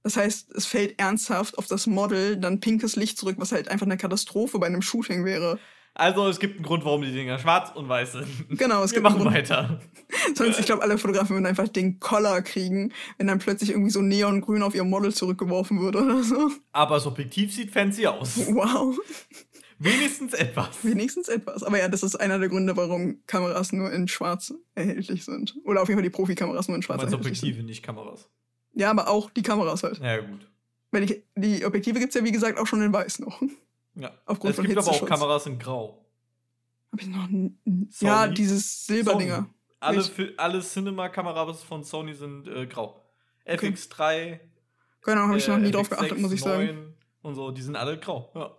[0.08, 3.84] Das heißt, es fällt ernsthaft auf das Model dann pinkes Licht zurück, was halt einfach
[3.84, 5.58] eine Katastrophe bei einem Shooting wäre.
[5.92, 8.26] Also es gibt einen Grund, warum die Dinger schwarz und weiß sind.
[8.48, 9.36] Genau, es Wir gibt einen machen Grund.
[9.36, 9.80] weiter.
[10.34, 14.00] Sonst, ich glaube, alle Fotografen würden einfach den Collar kriegen, wenn dann plötzlich irgendwie so
[14.00, 16.52] neongrün auf ihr Model zurückgeworfen wird oder so.
[16.72, 18.38] Aber das Objektiv sieht fancy aus.
[18.46, 18.98] Wow.
[19.78, 20.70] Wenigstens etwas.
[20.84, 21.62] Wenigstens etwas.
[21.62, 25.54] Aber ja, das ist einer der Gründe, warum Kameras nur in schwarz erhältlich sind.
[25.64, 27.48] Oder auf jeden Fall die Profikameras nur in schwarz erhältlich sind.
[27.50, 28.30] Objektive, nicht Kameras.
[28.78, 29.98] Ja, aber auch die Kameras halt.
[29.98, 30.46] Ja, gut.
[30.92, 33.42] Weil die, die Objektive gibt's ja, wie gesagt, auch schon in weiß noch.
[33.96, 34.12] Ja.
[34.24, 35.04] Aufgrund es von gibt aber auch.
[35.04, 36.04] Kameras in Grau.
[36.92, 37.28] Hab ich noch.
[38.00, 38.34] Ja, Sony?
[38.34, 39.48] dieses Silberdinger.
[39.80, 40.12] Alle, Nicht.
[40.12, 43.04] Fi- alle Cinema-Kameras von Sony sind äh, grau.
[43.46, 44.38] FX3.
[45.02, 46.66] Keine Ahnung, habe ich äh, noch nie drauf FX6, geachtet, muss ich sagen.
[46.66, 48.30] 9 Und so, die sind alle grau.
[48.34, 48.56] Ja.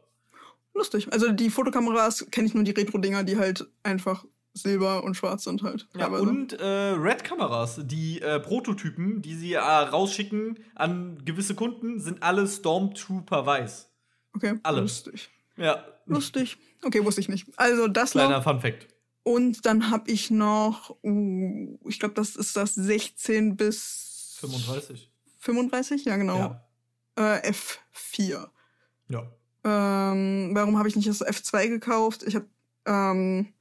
[0.74, 1.12] Lustig.
[1.12, 4.26] Also die Fotokameras kenne ich nur die Retro-Dinger, die halt einfach
[4.62, 5.88] silber und schwarz sind halt.
[5.96, 12.24] Ja, und äh, Red-Kameras, die äh, Prototypen, die sie äh, rausschicken an gewisse Kunden, sind
[12.24, 13.90] alle Stormtrooper weiß.
[14.36, 14.82] Okay, alle.
[14.82, 15.30] lustig.
[15.58, 15.84] Ja.
[16.06, 16.58] Lustig.
[16.84, 17.48] Okay, wusste ich nicht.
[17.58, 18.44] Also das Kleiner noch.
[18.44, 18.88] Fun Fact.
[19.24, 25.12] Und dann habe ich noch, uh, ich glaube, das ist das 16 bis 35.
[25.40, 26.38] 35, ja genau.
[27.18, 27.36] Ja.
[27.38, 28.48] Äh, F4.
[29.10, 29.28] Ja.
[29.64, 32.24] Ähm, warum habe ich nicht das F2 gekauft?
[32.24, 32.48] Ich habe,
[32.86, 33.54] ähm,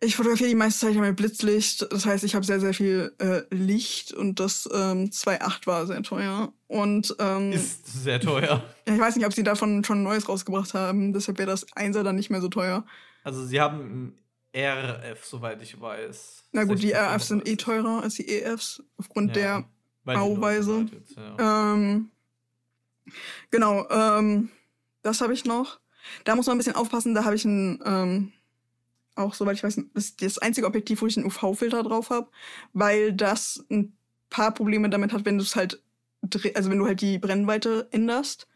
[0.00, 1.90] ich fotografiere die meiste Zeit ja mit Blitzlicht.
[1.92, 6.02] Das heißt, ich habe sehr, sehr viel äh, Licht und das ähm, 2.8 war sehr
[6.02, 6.52] teuer.
[6.68, 8.62] Und ähm, Ist sehr teuer.
[8.84, 11.12] ich weiß nicht, ob sie davon schon ein neues rausgebracht haben.
[11.12, 12.84] Deshalb wäre das 1er dann nicht mehr so teuer.
[13.24, 14.14] Also sie haben
[14.54, 16.44] ein RF, soweit ich weiß.
[16.52, 17.56] Na gut, die 16, RFs sind eh 35.
[17.64, 19.64] teurer als die EFs aufgrund Ja,
[20.04, 20.86] der Bauweise.
[21.38, 21.74] Ja.
[21.74, 22.10] Ähm,
[23.50, 24.50] genau, ähm,
[25.02, 25.80] das habe ich noch.
[26.24, 28.32] Da muss man ein bisschen aufpassen, da habe ich ein, ähm,
[29.18, 32.28] auch soweit ich weiß, das ist das einzige Objektiv, wo ich einen UV-Filter drauf habe,
[32.72, 33.96] weil das ein
[34.30, 35.82] paar Probleme damit hat, wenn du es halt,
[36.54, 38.46] also wenn du halt die Brennweite änderst,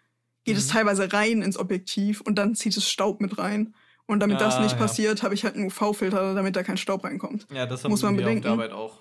[0.44, 0.72] geht es Mhm.
[0.72, 3.74] teilweise rein ins Objektiv und dann zieht es Staub mit rein.
[4.06, 4.78] Und damit das Ah, nicht ja.
[4.78, 7.46] passiert, habe ich halt einen UV-Filter, damit da kein Staub reinkommt.
[7.52, 8.46] ja, das muss man bedenken.
[8.46, 9.00] auf Arbeit auch.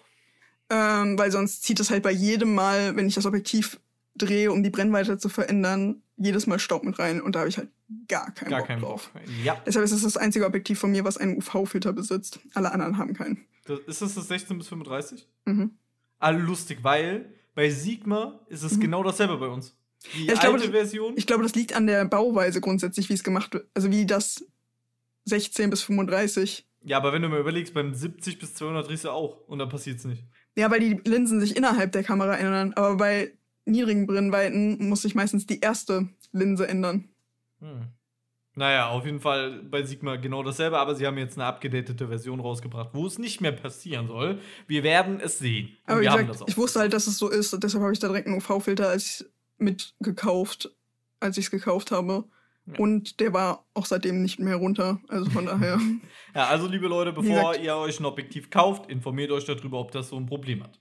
[0.70, 3.80] Ähm, weil sonst zieht es halt bei jedem Mal, wenn ich das Objektiv
[4.16, 7.58] drehe, um die Brennweite zu verändern, jedes Mal Staub mit rein und da habe ich
[7.58, 7.70] halt
[8.08, 9.10] gar keinen Gar Bock keinen drauf.
[9.14, 9.22] Bock.
[9.44, 9.62] Ja.
[9.66, 12.40] Deshalb ist es das einzige Objektiv von mir, was einen UV-Filter besitzt.
[12.54, 13.46] Alle anderen haben keinen.
[13.66, 15.28] Das, ist das das 16 bis 35?
[15.46, 15.72] Mhm.
[16.20, 18.82] Ah, lustig, weil bei Sigma ist es Mhm.
[18.82, 19.76] genau dasselbe bei uns.
[20.16, 21.14] Die Ja, ich glaube, alte das- Version.
[21.16, 23.68] Ich glaube, das liegt an der Bauweise grundsätzlich, wie es gemacht wird.
[23.74, 24.44] Also wie das
[25.26, 26.68] 16 bis 35.
[26.84, 29.70] ja, aber wenn du mal überlegst, beim 70 bis 200 drehst du auch und dann
[29.70, 30.24] passiert's nicht.
[30.56, 32.74] Ja, weil die Linsen sich innerhalb der Kamera ändern.
[32.74, 33.34] Aber bei
[33.66, 37.10] niedrigen Brennweiten muss sich meistens die erste Linse ändern.
[37.60, 37.88] Hm.
[38.54, 42.42] Naja, auf jeden Fall bei Sigma genau dasselbe, aber sie haben jetzt eine abgedatete Version
[42.42, 44.40] rausgebracht, wo es nicht mehr passieren soll.
[44.68, 45.70] Wir werden es sehen.
[45.88, 46.48] Und Aber wir haben gesagt, das auch.
[46.50, 47.54] ich wusste halt, dass es so ist.
[47.54, 49.26] und Deshalb habe ich da direkt einen UV-Filter als ich
[49.58, 50.70] mitgekauft,
[51.22, 52.26] als ich es gekauft habe.
[52.66, 52.78] Ja.
[52.78, 55.00] Und der war auch seitdem nicht mehr runter.
[55.08, 55.80] Also von daher.
[56.36, 59.92] Ja, also liebe Leute, bevor gesagt- ihr euch ein Objektiv kauft, informiert euch darüber, ob
[59.92, 60.80] das so ein Problem hat.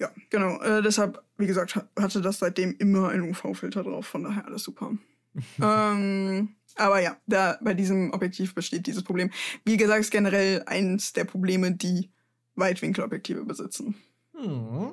[0.00, 0.60] Ja, genau.
[0.60, 4.06] Äh, deshalb, wie gesagt, ha- hatte das seitdem immer einen UV-Filter drauf.
[4.06, 4.92] Von daher alles super.
[5.60, 9.30] ähm, aber ja, da bei diesem Objektiv besteht dieses Problem.
[9.64, 12.10] Wie gesagt, ist generell eins der Probleme, die
[12.56, 13.96] Weitwinkelobjektive besitzen.
[14.36, 14.92] Hm.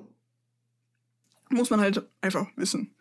[1.49, 2.95] Muss man halt einfach wissen.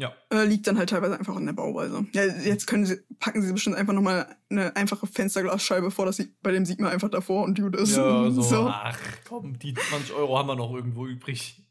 [0.00, 0.12] Ja.
[0.30, 2.06] äh, liegt dann halt teilweise einfach an der Bauweise.
[2.12, 6.34] Ja, jetzt können sie, packen sie bestimmt einfach nochmal eine einfache Fensterglasscheibe vor, dass sie
[6.42, 7.96] bei dem Sigma einfach davor und gut ist.
[7.96, 11.62] Ja, so, ach komm, die 20 Euro haben wir noch irgendwo übrig.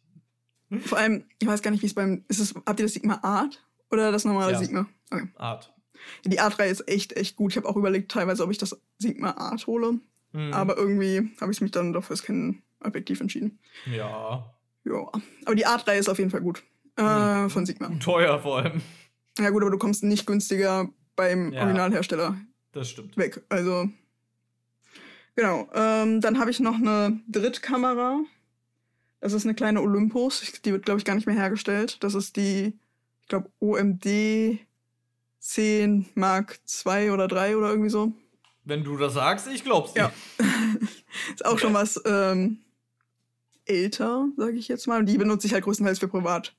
[0.86, 3.20] Vor allem, ich weiß gar nicht, wie es beim, ist es, habt ihr das Sigma
[3.24, 4.60] Art oder das normale Ja.
[4.60, 4.88] Sigma?
[5.10, 5.28] Okay.
[5.36, 5.74] Art.
[6.24, 7.52] Ja, die Art-Reihe ist echt, echt gut.
[7.52, 10.00] Ich habe auch überlegt teilweise, ob ich das Sigma Art hole,
[10.32, 10.54] Mhm.
[10.54, 13.58] aber irgendwie habe ich mich dann doch fürs Canon-Objektiv entschieden.
[13.92, 14.54] Ja.
[14.86, 15.12] Ja,
[15.46, 16.62] aber die Art-Reihe ist auf jeden Fall gut.
[17.00, 17.50] Äh, Mhm.
[17.50, 17.90] von Sigma.
[18.00, 18.82] Teuer vor allem.
[19.40, 21.62] Ja gut, aber du kommst nicht günstiger beim Ja.
[21.62, 22.38] Originalhersteller
[22.74, 23.16] Das stimmt.
[23.18, 23.42] weg.
[23.50, 23.88] Also
[25.36, 25.70] genau.
[25.74, 28.20] Ähm, dann habe ich noch eine Drittkamera.
[29.22, 30.42] Das ist eine kleine Olympus.
[30.44, 31.98] Ich- Die wird, glaube ich, gar nicht mehr hergestellt.
[32.04, 32.74] Das ist die,
[33.22, 34.60] ich glaube, OMD
[35.40, 38.12] 10 Mark 2 oder 3 oder irgendwie so.
[38.66, 40.00] Wenn du das sagst, ich glaub's dir.
[40.02, 40.12] Ja.
[41.34, 42.60] ist auch schon was ähm,
[43.66, 45.00] älter, sage ich jetzt mal.
[45.00, 46.56] Und die benutze ich halt größtenteils für privat.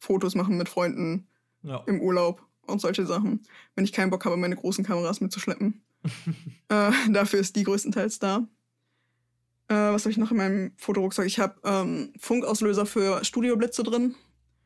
[0.00, 1.28] Fotos machen mit Freunden
[1.62, 1.84] Ja.
[1.86, 3.40] im Urlaub und solche Sachen.
[3.76, 5.80] Wenn ich keinen Bock habe, meine großen Kameras mitzuschleppen.
[6.68, 8.48] äh, dafür ist die größtenteils da.
[9.68, 11.26] Äh, was habe ich noch in meinem Fotorucksack?
[11.26, 14.14] Ich habe ähm, Funkauslöser für Studioblitze drin.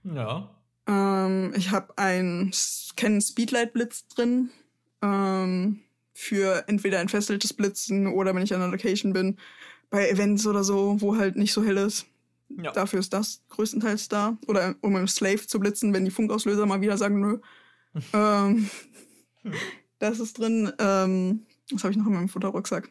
[0.05, 0.49] Ja.
[0.87, 2.53] Ähm, ich habe einen
[2.97, 4.51] Canon Speedlight Blitz drin.
[5.03, 5.81] Ähm,
[6.16, 9.37] für entweder entfesseltes Blitzen oder wenn ich an einer Location bin,
[9.90, 12.07] bei Events oder so, wo halt nicht so hell ist.
[12.62, 12.73] Ja.
[12.73, 14.37] Dafür ist das größtenteils da.
[14.47, 17.38] Oder um im Slave zu blitzen, wenn die Funkauslöser mal wieder sagen, nö.
[18.12, 18.69] ähm,
[19.99, 20.73] das ist drin.
[20.79, 22.90] Ähm, was habe ich noch in meinem Futterrucksack?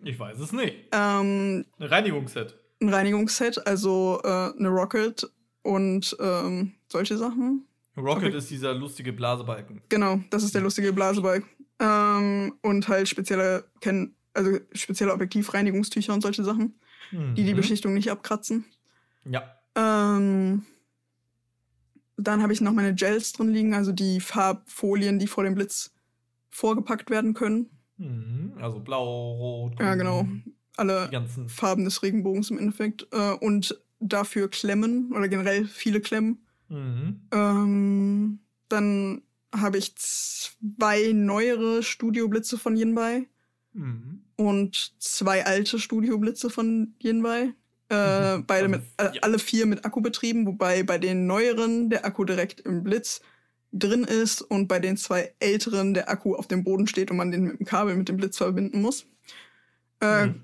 [0.00, 0.74] Ich weiß es nicht.
[0.92, 2.54] Ähm, Ein Reinigungsset.
[2.80, 4.28] ein Reinigungsset, also äh,
[4.58, 5.28] eine Rocket
[5.62, 7.66] und ähm, solche Sachen.
[7.96, 9.80] Rocket ist dieser lustige Blasebalken.
[9.88, 11.44] Genau, das ist der lustige Blasebalg.
[11.80, 13.64] Ähm, und halt spezielle,
[14.34, 16.74] also spezielle Objektivreinigungstücher und solche Sachen,
[17.10, 17.56] die die Mhm.
[17.56, 18.66] Beschichtung nicht abkratzen.
[19.28, 19.42] Ja.
[19.74, 20.64] Ähm,
[22.16, 25.92] dann habe ich noch meine Gels drin liegen, also die Farbfolien, die vor dem Blitz
[26.50, 27.68] vorgepackt werden können.
[27.98, 28.54] Mhm.
[28.60, 29.78] Also blau, rot.
[29.80, 30.26] Ja, genau.
[30.76, 31.48] Alle ganzen.
[31.48, 33.06] Farben des Regenbogens im Endeffekt.
[33.12, 36.46] Äh, und dafür Klemmen oder generell viele Klemmen.
[36.68, 37.20] Mhm.
[37.32, 39.22] Ähm, dann
[39.54, 43.26] habe ich zwei neuere Studioblitze von Yinbai
[43.72, 44.22] Mhm.
[44.36, 47.52] und zwei alte Studioblitze von Yinbai.
[47.88, 48.46] Äh, Mhm.
[48.46, 52.60] beide mit, äh, alle vier mit Akku betrieben, wobei bei den neueren der Akku direkt
[52.60, 53.20] im Blitz
[53.72, 57.30] drin ist und bei den zwei älteren der Akku auf dem Boden steht und man
[57.30, 59.06] den mit dem Kabel mit dem Blitz verbinden muss.
[60.00, 60.42] Äh, Mhm.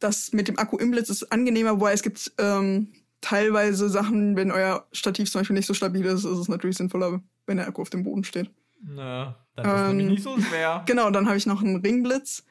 [0.00, 2.88] Das mit dem Akku im Blitz ist angenehmer, wobei es gibt ähm,
[3.20, 7.22] teilweise Sachen, wenn euer Stativ zum Beispiel nicht so stabil ist, ist es natürlich sinnvoller,
[7.46, 8.50] wenn der Akku auf dem Boden steht.
[8.82, 10.82] Na, dann ist nämlich Ähm, nicht so schwer.
[10.86, 12.44] Genau, dann habe ich noch einen Ringblitz.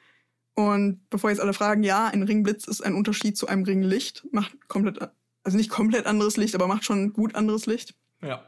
[0.54, 4.26] Und bevor jetzt alle fragen, ja, ein Ringblitz ist ein Unterschied zu einem Ringlicht.
[4.32, 5.00] Macht komplett,
[5.44, 7.96] also nicht komplett anderes Licht, aber macht schon gut anderes Licht.
[8.22, 8.44] Ja.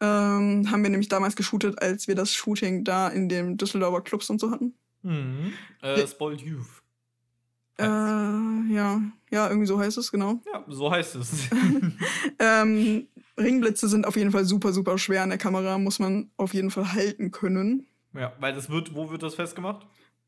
[0.00, 4.28] Ähm, haben wir nämlich damals geshootet, als wir das Shooting da in dem Düsseldorfer Clubs
[4.28, 4.74] und so hatten.
[5.02, 5.52] Mhm.
[5.82, 6.82] Äh, Spoiled Youth.
[7.78, 10.40] Äh, ja, ja, irgendwie so heißt es, genau.
[10.52, 11.30] Ja, so heißt es.
[12.38, 13.06] Ähm,
[13.38, 16.70] Ringblitze sind auf jeden Fall super, super schwer an der Kamera, muss man auf jeden
[16.70, 17.86] Fall halten können.
[18.12, 19.86] ja, weil das wird, wo wird das festgemacht?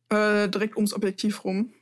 [0.08, 1.72] Äh, direkt ums Objektiv rum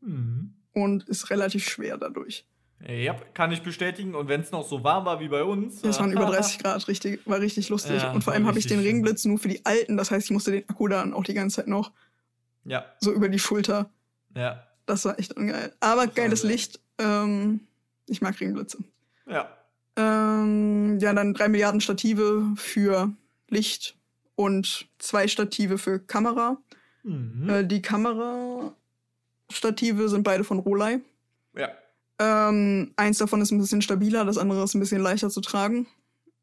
[0.00, 0.54] Mhm.
[0.72, 2.44] und ist relativ schwer dadurch.
[2.88, 4.14] Ja, kann ich bestätigen.
[4.16, 5.82] Und wenn es noch so warm war wie bei uns.
[5.84, 8.02] Es waren über 30 Grad, richtig, war richtig lustig.
[8.02, 8.80] Ja, und vor allem habe ich den.
[8.80, 11.56] Ringblitz nur für die alten, das heißt, ich musste den Akku dann auch die ganze
[11.56, 11.92] Zeit noch
[12.64, 13.90] Ja, so über die Schulter.
[14.34, 15.72] ja, Das war echt ungeil.
[15.80, 16.80] Aber war geiles Licht.
[16.98, 17.60] Ähm,
[18.06, 18.78] ich mag Ringblitze.
[19.28, 19.48] ja.
[19.96, 23.12] Ähm, ja, dann drei Milliarden Stative für
[23.48, 23.96] Licht
[24.36, 26.56] und zwei Stative für Kamera.
[27.02, 27.48] Mhm.
[27.48, 28.74] Äh, die Kamerastative
[30.08, 31.00] sind beide von Rolei.
[31.56, 31.68] ja.
[32.18, 35.88] Ähm, eins davon ist ein bisschen stabiler, das andere ist ein bisschen leichter zu tragen.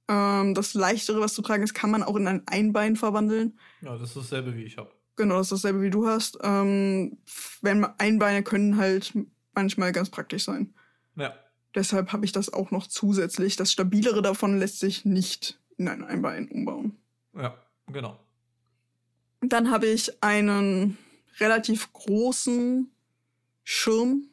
[0.10, 3.58] Ähm, das leichtere, was zu tragen ist, kann man auch in ein Einbein verwandeln.
[3.82, 4.92] Ja, das ist dasselbe wie ich habe.
[5.16, 6.38] Genau, das ist dasselbe wie du hast.
[6.42, 7.20] Ähm,
[7.62, 9.14] wenn Einbeine können halt
[9.54, 10.74] manchmal ganz praktisch sein.
[11.16, 11.34] Ja.
[11.76, 13.56] Deshalb habe ich das auch noch zusätzlich.
[13.56, 16.98] Das stabilere davon lässt sich nicht in ein Einbein umbauen.
[17.36, 17.56] Ja,
[17.88, 18.20] genau.
[19.42, 20.98] Dann habe ich einen
[21.40, 22.92] relativ großen
[23.64, 24.30] Schirm,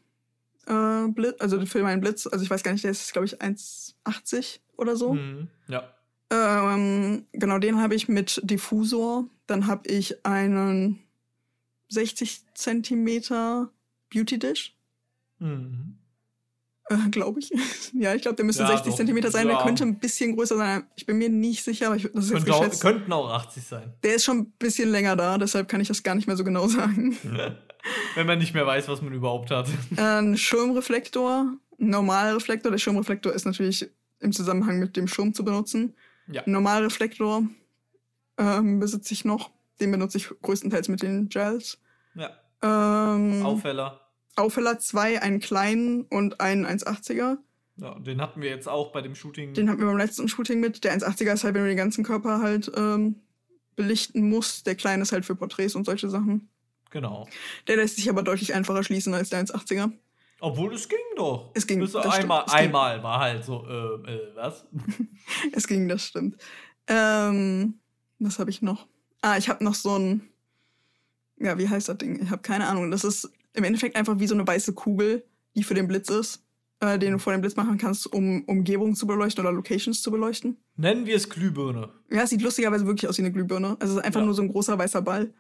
[0.66, 2.26] äh, Blitz, also für meinen Blitz.
[2.26, 5.14] Also ich weiß gar nicht, der ist, glaube ich, 1,80 oder so.
[5.14, 5.48] Mhm.
[5.68, 5.92] Ja.
[6.30, 9.26] Ähm, genau, den habe ich mit Diffusor.
[9.46, 10.98] Dann habe ich einen
[11.88, 13.70] 60 Zentimeter
[14.10, 14.74] Beauty Dish.
[15.38, 15.98] Mhm.
[16.88, 17.50] Äh, glaube ich.
[17.94, 18.96] ja, ich glaube, der müsste Ja, 60 doch.
[18.96, 19.46] Zentimeter sein.
[19.48, 19.62] Der Ja.
[19.64, 20.84] könnte ein bisschen größer sein.
[20.94, 22.82] Ich bin mir nicht sicher, aber ich, das ist jetzt auch, geschätzt.
[22.82, 23.92] könnten auch 80 sein.
[24.04, 26.44] Der ist schon ein bisschen länger da, deshalb kann ich das gar nicht mehr so
[26.44, 27.16] genau sagen.
[28.14, 29.68] Wenn man nicht mehr weiß, was man überhaupt hat.
[29.96, 32.70] Ein Schirmreflektor, ein Normalreflektor.
[32.72, 33.88] Der Schirmreflektor ist natürlich
[34.20, 35.94] im Zusammenhang mit dem Schirm zu benutzen.
[36.28, 36.42] Ja.
[36.44, 37.44] Ein Normalreflektor
[38.38, 39.50] ähm, besitze ich noch.
[39.80, 41.78] Den benutze ich größtenteils mit den Gels.
[42.14, 42.30] Ja.
[42.62, 44.00] Ähm, Aufheller.
[44.36, 47.38] Aufheller 2, einen kleinen und einen 1,80er.
[47.78, 49.52] Ja, den hatten wir jetzt auch bei dem Shooting.
[49.54, 50.84] Den hatten wir beim letzten Shooting mit.
[50.84, 53.16] Der 1,80er ist halt, wenn du den ganzen Körper halt ähm,
[53.76, 54.66] belichten musst.
[54.66, 56.48] Der kleine ist halt für Porträts und solche Sachen.
[56.90, 57.28] genau.
[57.66, 59.92] Der lässt sich aber deutlich einfacher schließen als der 1,80er.
[60.40, 61.50] Obwohl es ging doch.
[61.54, 62.54] Es ging, Bis das stimmt, einmal, ging.
[62.54, 64.66] einmal war halt so, äh, äh, was?
[65.52, 66.36] Es ging, das stimmt.
[66.86, 67.80] Ähm,
[68.18, 68.86] was habe ich noch?
[69.22, 70.28] Ah, ich habe noch so ein.
[71.38, 72.22] Ja, wie heißt das Ding?
[72.22, 72.90] Ich habe keine Ahnung.
[72.90, 76.42] Das ist im Endeffekt einfach wie so eine weiße Kugel, die für den Blitz ist,
[76.80, 80.10] äh, den du vor dem Blitz machen kannst, um Umgebungen zu beleuchten oder Locations zu
[80.10, 80.56] beleuchten.
[80.76, 81.88] Nennen wir es Glühbirne.
[82.10, 83.76] Ja, es sieht lustigerweise wirklich aus wie eine Glühbirne.
[83.80, 84.26] Also es ist einfach Ja.
[84.26, 85.32] nur so ein großer weißer Ball.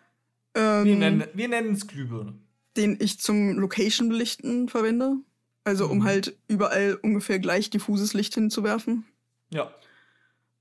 [0.54, 2.34] Ähm, Wir nennen wir nennen es Glühbirne.
[2.76, 5.16] den ich zum Location belichten verwende.
[5.64, 6.04] Also um Mhm.
[6.04, 9.04] halt überall ungefähr gleich diffuses Licht hinzuwerfen.
[9.50, 9.70] Ja.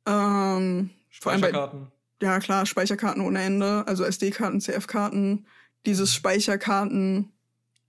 [0.08, 0.90] Ähm,
[1.24, 1.88] bei, Speicherkarten.
[2.22, 5.46] ja klar, Speicherkarten ohne Ende, also SD-Karten, CF-Karten,
[5.86, 7.32] dieses Speicherkarten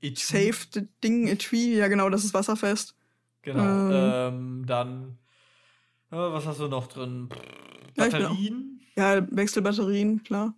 [0.00, 0.16] Etui.
[0.52, 2.94] Safe Ding, Etui, ja genau, das ist wasserfest.
[3.42, 3.62] Genau.
[3.62, 4.34] Ähm.
[4.34, 5.18] Ähm, dann,
[6.10, 7.28] äh, was hast du noch drin?
[7.96, 8.80] Ja, ich bin auch- Batterien?
[8.96, 10.54] Ja, Wechselbatterien, klar.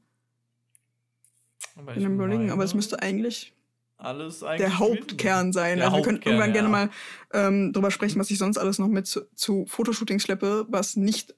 [1.76, 3.52] Aber In dem Überlegen, aber es müsste eigentlich
[3.96, 5.78] alles eigentlich der Hauptkern sein.
[5.78, 6.72] Der also wir können irgendwann gerne ja.
[6.72, 6.90] mal
[7.32, 11.34] ähm, drüber sprechen, was ich sonst alles noch mit zu, zu Fotoshootings schleppe, was nicht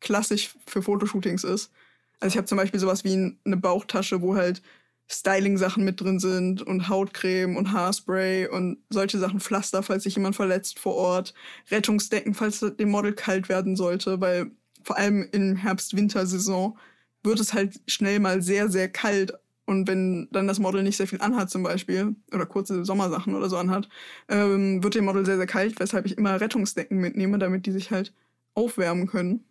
[0.00, 1.72] klassisch für Fotoshootings ist.
[2.20, 4.62] Also ich habe zum Beispiel sowas wie ein- eine Bauchtasche, wo halt
[5.08, 10.34] Styling-Sachen mit drin sind und Hautcreme und Haarspray und solche Sachen, Pflaster, falls sich jemand
[10.34, 11.34] verletzt vor Ort,
[11.70, 14.50] Rettungsdecken, falls dem Model kalt werden sollte, weil
[14.82, 16.76] vor allem in Herbst-Wintersaison
[17.22, 19.32] wird es halt schnell mal sehr, sehr kalt.
[19.64, 23.48] Und wenn dann das Model nicht sehr viel anhat zum Beispiel, oder kurze Sommersachen oder
[23.48, 23.88] so anhat,
[24.28, 27.90] ähm, wird dem Model sehr, sehr kalt, weshalb ich immer Rettungsdecken mitnehme, damit die sich
[27.90, 28.12] halt
[28.54, 29.44] aufwärmen können.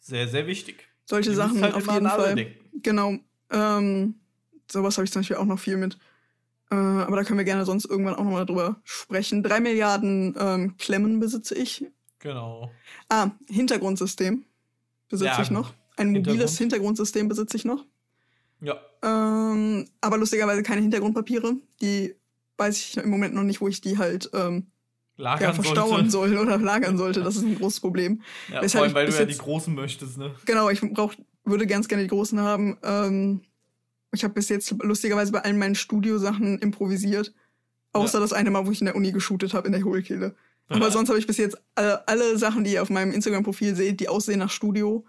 [0.00, 0.86] Sehr, sehr wichtig.
[1.06, 2.46] Solche müsst Sachen halt auf jeden Fall.
[2.82, 3.16] Genau.
[3.50, 4.14] Ähm,
[4.70, 5.98] sowas habe ich zum Beispiel auch noch viel mit.
[6.70, 9.42] Äh, aber da können wir gerne sonst irgendwann auch nochmal drüber sprechen.
[9.42, 11.84] Drei Milliarden ähm, Klemmen besitze ich.
[12.18, 12.70] Genau.
[13.08, 14.44] Ah, Hintergrundsystem
[15.08, 15.74] besitze Ja, ich noch.
[15.96, 16.58] Ein mobiles Hintergrund.
[16.58, 17.84] Hintergrundsystem besitze ich noch.
[18.60, 18.80] Ja.
[19.02, 21.56] Ähm, aber lustigerweise keine Hintergrundpapiere.
[21.80, 22.14] Die
[22.56, 24.68] weiß ich im Moment noch nicht, wo ich die halt ähm,
[25.16, 27.20] lagern ja, verstauen soll oder lagern sollte.
[27.24, 28.22] Das ist ein großes Problem.
[28.48, 30.34] Ja, Weshalb vor allem, weil du ja die großen möchtest, ne?
[30.46, 32.78] Genau, ich brauch, würde ganz gerne die großen haben.
[32.82, 33.42] Ähm,
[34.14, 37.32] ich habe bis jetzt lustigerweise bei allen meinen Studiosachen improvisiert.
[37.92, 38.20] Außer Ja.
[38.20, 40.34] das eine Mal, wo ich in der Uni geshootet habe, in der Hohlkehle.
[40.68, 44.00] Aber sonst habe ich bis jetzt alle, alle Sachen, die ihr auf meinem Instagram-Profil seht,
[44.00, 45.04] die aussehen nach Studio,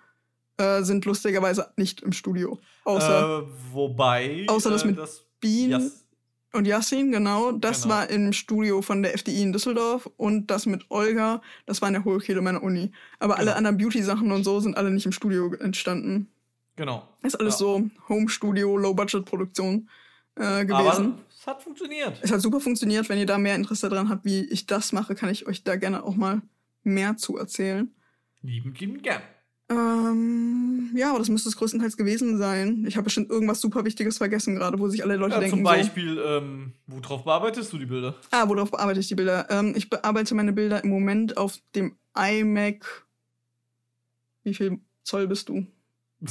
[0.57, 2.59] äh, sind lustigerweise nicht im Studio.
[2.83, 4.45] Außer äh, wobei.
[4.47, 6.05] außer das äh, mit das, Bean Jas-
[6.53, 7.51] und Yassin, genau.
[7.53, 7.95] Das Genau.
[7.95, 10.09] war im Studio von der FDI in Düsseldorf.
[10.17, 12.91] Und das mit Olga, das war in der Hohlkehle meiner Uni.
[13.19, 13.57] Aber alle Genau.
[13.57, 16.27] anderen Beauty-Sachen und so sind alle nicht im Studio entstanden.
[16.75, 17.07] Genau.
[17.23, 17.59] Ist alles Ja.
[17.59, 19.89] so Home-Studio, Low-Budget-Produktion
[20.35, 20.73] äh, gewesen.
[20.73, 22.19] Aber es hat funktioniert.
[22.21, 23.07] es hat super funktioniert.
[23.09, 25.75] Wenn ihr da mehr Interesse daran habt, wie ich das mache, kann ich euch da
[25.77, 26.41] gerne auch mal
[26.83, 27.93] mehr zu erzählen.
[28.41, 29.21] Liebend, liebend gern.
[29.67, 32.85] Ähm, ja, aber das müsste es größtenteils gewesen sein.
[32.87, 35.65] Ich habe bestimmt irgendwas super Wichtiges vergessen gerade, wo sich alle Leute Ja, denken, zum
[35.65, 38.13] so, Beispiel, ähm, worauf bearbeitest du die Bilder?
[38.31, 39.47] ah, worauf bearbeite ich die Bilder?
[39.49, 43.05] Ähm, ich bearbeite meine Bilder im Moment auf dem iMac.
[44.43, 45.65] Wie viel Zoll bist du?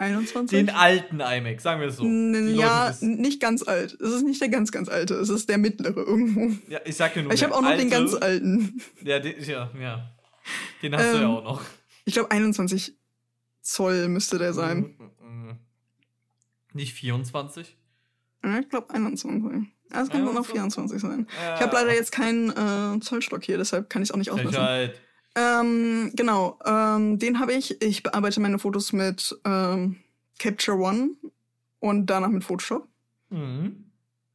[0.00, 0.58] 21?
[0.58, 2.04] Den alten iMac, sagen wir es so.
[2.04, 3.92] Die ja, Leute nicht ganz alt.
[4.00, 5.14] Es ist nicht der ganz, ganz alte.
[5.14, 6.50] Es ist der mittlere irgendwo.
[6.68, 7.32] ja, ich sag dir nur.
[7.32, 8.80] Ich habe auch noch den alte- ganz alten.
[9.02, 10.10] Ja, den, ja, ja.
[10.82, 11.62] Den hast du ja Ähm, auch noch.
[12.06, 12.96] Ich glaube 21
[13.60, 14.96] Zoll müsste der sein.
[14.98, 15.58] Mm, mm, mm.
[16.72, 17.76] Nicht 24?
[18.42, 19.68] Ja, ich glaube 21.
[19.92, 20.52] Ja, es kann nur noch 21?
[20.52, 21.26] 24 sein.
[21.44, 21.56] Ja.
[21.56, 24.52] Ich habe leider jetzt keinen äh, Zollstock hier, deshalb kann ich es auch nicht ausmessen.
[24.54, 25.00] Frechheit.
[25.36, 27.80] Ähm, genau, ähm, den habe ich.
[27.82, 29.96] Ich bearbeite meine Fotos mit ähm,
[30.38, 31.10] Capture One
[31.78, 32.88] und danach mit Photoshop.
[33.30, 33.84] Mhm.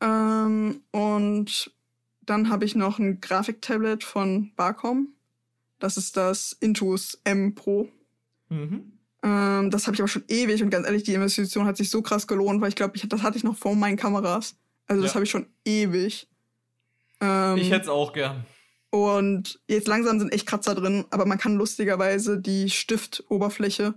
[0.01, 1.71] Ähm, und
[2.21, 5.09] dann habe ich noch ein Grafiktablet von Barcom.
[5.79, 7.89] Das ist das Intus M Pro.
[8.49, 8.93] Mhm.
[9.21, 12.01] Ähm, das habe ich aber schon ewig und ganz ehrlich, die Investition hat sich so
[12.01, 14.55] krass gelohnt, weil ich glaube, ich, das hatte ich noch vor meinen Kameras.
[14.87, 15.15] Also das Ja.
[15.15, 16.27] habe ich schon ewig.
[17.21, 18.45] Ähm, Ich hätte es auch gern.
[18.95, 23.93] Und jetzt langsam sind echt Kratzer drin, aber man kann lustigerweise die Stiftoberfläche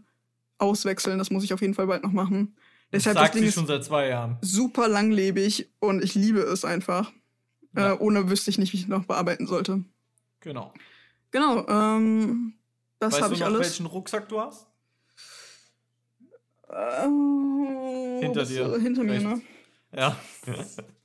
[0.59, 1.19] auswechseln.
[1.19, 2.57] Das muss ich auf jeden Fall bald noch machen.
[2.93, 4.39] Deshalb das Sagt Ding sie ist schon seit zwei Jahren.
[4.41, 7.13] super langlebig und ich liebe es einfach.
[7.77, 7.93] Ja.
[7.93, 9.85] Äh, ohne wüsste ich nicht, wie ich noch bearbeiten sollte.
[10.41, 10.73] Genau.
[11.31, 12.55] Genau, ähm,
[12.99, 13.61] das weißt habe du ich noch, alles.
[13.61, 14.67] welchen Rucksack du hast?
[16.71, 17.03] Äh,
[18.21, 18.73] Hinter das, dir.
[18.75, 19.31] äh, Hinter mir, ne?
[19.33, 19.47] Rechts.
[19.95, 20.17] Ja.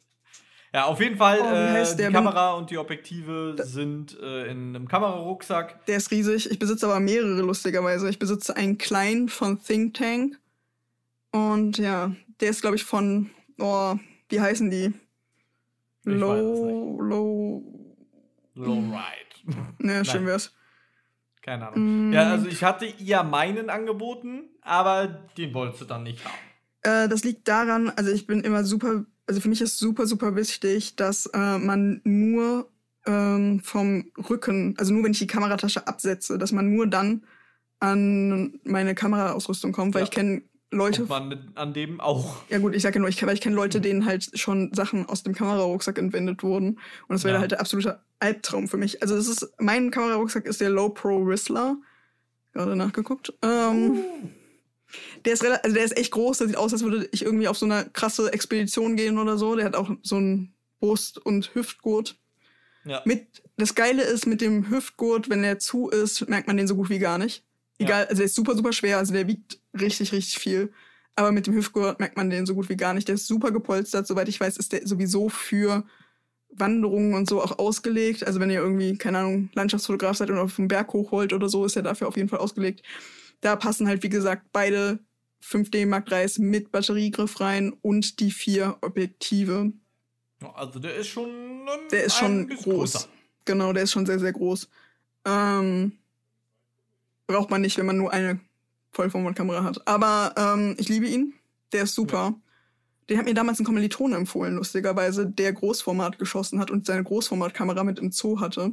[0.74, 2.12] ja, auf jeden Fall, Oh, äh, die?
[2.12, 5.86] Kamera und die Objektive sind äh, in einem Kamerarucksack.
[5.86, 6.50] Der ist riesig.
[6.50, 8.10] Ich besitze aber mehrere, lustigerweise.
[8.10, 10.40] Ich besitze einen kleinen von Think Tank.
[11.32, 13.96] Und ja, der ist, glaube ich, von, oh,
[14.30, 14.94] wie heißen die?
[16.06, 17.64] Ich es Low, low.
[18.56, 19.02] Lowride.
[19.80, 20.54] Ne, schön wär's.
[21.42, 22.10] Keine Ahnung.
[22.10, 22.14] Mm.
[22.14, 25.08] Ja, also ich hatte ihr meinen angeboten, aber
[25.38, 26.38] den wolltest du dann nicht haben.
[26.84, 30.36] Äh, das liegt daran, also ich bin immer super, also für mich ist super, super
[30.36, 32.70] wichtig, dass äh, man nur
[33.06, 37.24] ähm, vom Rücken, also nur wenn ich die Kameratasche absetze, dass man nur dann
[37.80, 40.06] an meine Kameraausrüstung kommt, weil Ja.
[40.06, 42.38] ich kenne Leute, man an dem auch.
[42.50, 45.06] ja gut, ich sage ja nur, ich, weil ich kenne Leute, denen halt schon Sachen
[45.08, 46.70] aus dem Kamerarucksack entwendet wurden
[47.08, 47.42] und das wäre Ja.
[47.42, 49.02] halt der absolute Albtraum für mich.
[49.04, 51.78] Also das ist, mein Kamerarucksack ist der Low Pro Whistler,
[52.54, 53.34] gerade nachgeguckt.
[53.44, 54.00] Ähm,
[55.26, 57.58] Der ist, also der ist echt groß, der sieht aus, als würde ich irgendwie auf
[57.58, 59.56] so eine krasse Expedition gehen oder so.
[59.56, 62.18] Der hat auch so einen Brust- und Hüftgurt.
[62.86, 63.02] Ja.
[63.06, 66.76] Mit, das Geile ist, mit dem Hüftgurt, wenn der zu ist, merkt man den so
[66.76, 67.44] gut wie gar nicht.
[67.80, 70.72] Egal, also der ist super, super schwer, also der wiegt richtig, richtig viel.
[71.16, 73.08] Aber mit dem Hüftgurt merkt man den so gut wie gar nicht.
[73.08, 75.86] Der ist super gepolstert, soweit ich weiß, ist der sowieso für
[76.50, 78.26] Wanderungen und so auch ausgelegt.
[78.26, 81.50] Also wenn ihr irgendwie, keine Ahnung, Landschaftsfotograf seid und auf den Berg hoch wollt oder
[81.50, 82.84] so, ist er dafür auf jeden Fall ausgelegt.
[83.42, 85.00] Da passen halt, wie gesagt, beide
[85.44, 89.74] 5D Mark IIIs mit Batteriegriff rein und die vier Objektive.
[90.56, 91.30] Also der ist schon.
[91.30, 92.64] ähm, Der ist schon groß.
[92.94, 93.08] größer.
[93.46, 94.70] Genau, der ist schon sehr, sehr groß.
[95.26, 95.94] Ähm,
[97.28, 98.40] braucht man nicht, wenn man nur eine
[98.92, 99.86] Vollformatkamera hat.
[99.88, 101.34] Aber ähm, ich liebe ihn.
[101.72, 102.36] Der ist super.
[103.10, 107.84] Den hat mir damals ein Kommilitone empfohlen, lustigerweise, der Großformat geschossen hat und seine Großformatkamera
[107.84, 108.72] mit im Zoo hatte.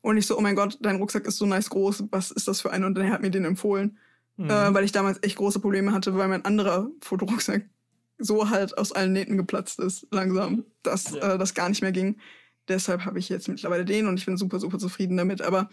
[0.00, 2.60] Und ich so, oh mein Gott, dein Rucksack ist so nice groß, was ist das
[2.60, 2.86] für einer?
[2.86, 3.98] Und er hat mir den empfohlen,
[4.36, 4.50] Mhm.
[4.50, 7.66] äh, weil ich damals echt große Probleme hatte, weil mein anderer Fotorucksack
[8.18, 11.34] so halt aus allen Nähten geplatzt ist, langsam, dass Ja.
[11.34, 12.16] äh, das gar nicht mehr ging.
[12.68, 15.42] Deshalb habe ich jetzt mittlerweile den und ich bin super, super zufrieden damit.
[15.42, 15.68] Aber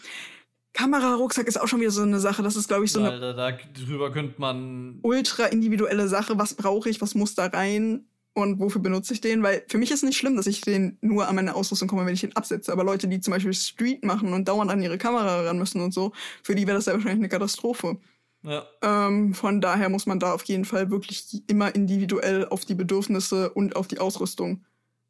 [0.74, 2.44] Kamerarucksack ist auch schon wieder so eine Sache.
[2.44, 5.00] Das ist, glaube ich, so eine da, drüber könnte man.
[5.02, 6.38] ultra individuelle Sache.
[6.38, 7.02] Was brauche ich?
[7.02, 8.06] Was muss da rein?
[8.34, 9.44] Und wofür benutze ich den?
[9.44, 12.14] Weil für mich ist nicht schlimm, dass ich den nur an meine Ausrüstung komme, wenn
[12.14, 12.72] ich den absetze.
[12.72, 15.94] Aber Leute, die zum Beispiel Street machen und dauernd an ihre Kamera ran müssen und
[15.94, 17.98] so, für die wäre das ja wahrscheinlich eine Katastrophe.
[18.44, 18.66] Ja.
[18.82, 23.52] Ähm, von daher muss man da auf jeden Fall wirklich immer individuell auf die Bedürfnisse
[23.52, 24.66] und auf die Ausrüstung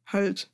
[0.06, 0.50] halt,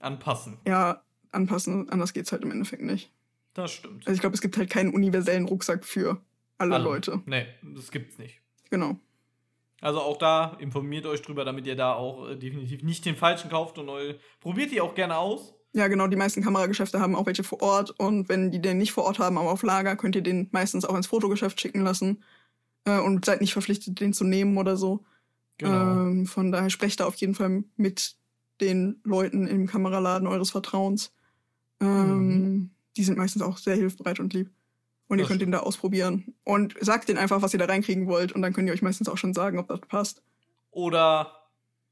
[0.00, 0.58] Anpassen.
[0.66, 1.88] ja, anpassen.
[1.90, 3.12] Anders geht's halt im Endeffekt nicht.
[3.54, 4.06] Das stimmt.
[4.06, 6.20] Also ich glaube, es gibt halt keinen universellen Rucksack für
[6.58, 6.84] alle, Alle.
[6.84, 7.22] Leute.
[7.26, 8.40] Nee, das gibt's nicht.
[8.70, 8.96] Genau.
[9.80, 13.50] Also auch da informiert euch drüber, damit ihr da auch äh, definitiv nicht den falschen
[13.50, 14.14] kauft und neu.
[14.40, 15.54] Probiert die auch gerne aus.
[15.72, 18.92] Ja, genau, die meisten Kamerageschäfte haben auch welche vor Ort und wenn die den nicht
[18.92, 22.24] vor Ort haben, aber auf Lager, könnt ihr den meistens auch ins Fotogeschäft schicken lassen
[22.84, 25.04] äh, und seid nicht verpflichtet, den zu nehmen oder so.
[25.58, 26.06] Genau.
[26.06, 28.16] Ähm, von daher sprecht da auf jeden Fall mit
[28.60, 31.12] den Leuten im Kameraladen eures Vertrauens.
[31.80, 34.50] Ähm, Die sind meistens auch sehr hilfsbereit und lieb.
[35.08, 36.34] Und ihr Das könnt den da ausprobieren.
[36.44, 38.32] Und sagt denen einfach, was ihr da reinkriegen wollt.
[38.32, 40.22] Und dann könnt ihr euch meistens auch schon sagen, ob das passt
[40.70, 41.48] Oder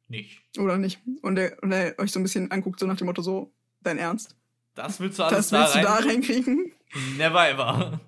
[0.09, 0.43] nicht.
[0.59, 1.01] oder nicht.
[1.23, 3.53] Und der, und der euch so ein bisschen anguckt, so nach dem Motto, so,
[3.83, 4.37] dein Ernst?
[4.75, 6.05] Das willst du alles Das willst da du da rein?
[6.09, 6.73] reinkriegen?
[7.17, 8.01] Never ever.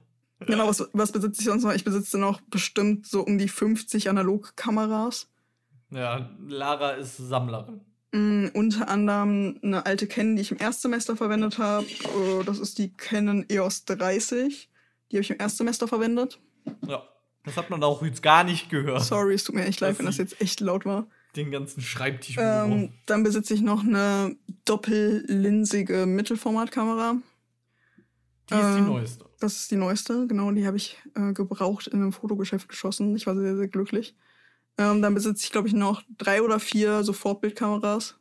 [0.47, 1.73] Genau, was, was besitze ich sonst noch?
[1.75, 5.29] Ich besitze noch bestimmt so um die 50 Analogkameras.
[5.91, 7.81] Ja, Lara ist Sammlerin.
[8.13, 11.87] Mm, unter anderem eine alte Canon, die ich im Erstsemester verwendet habe.
[11.87, 14.71] Äh, das ist die Canon EOS 30.
[15.11, 16.41] Die habe ich im Erstsemester verwendet.
[16.87, 17.03] Ja.
[17.45, 19.03] Das hat man auch jetzt gar nicht gehört.
[19.03, 21.07] Sorry, es tut mir echt leid, wenn das jetzt echt laut war.
[21.37, 22.37] Den ganzen Schreibtisch.
[22.39, 27.17] Ähm, dann besitze ich noch eine doppellinsige Mittelformatkamera.
[28.51, 29.25] die ist die äh, neueste.
[29.39, 33.17] Das ist die neueste, genau, die habe ich äh, gebraucht in einem Fotogeschäft geschossen.
[33.17, 34.15] Ich war sehr, sehr glücklich.
[34.77, 38.17] Ähm, dann besitze ich, glaube ich, noch drei oder vier Sofortbildkameras.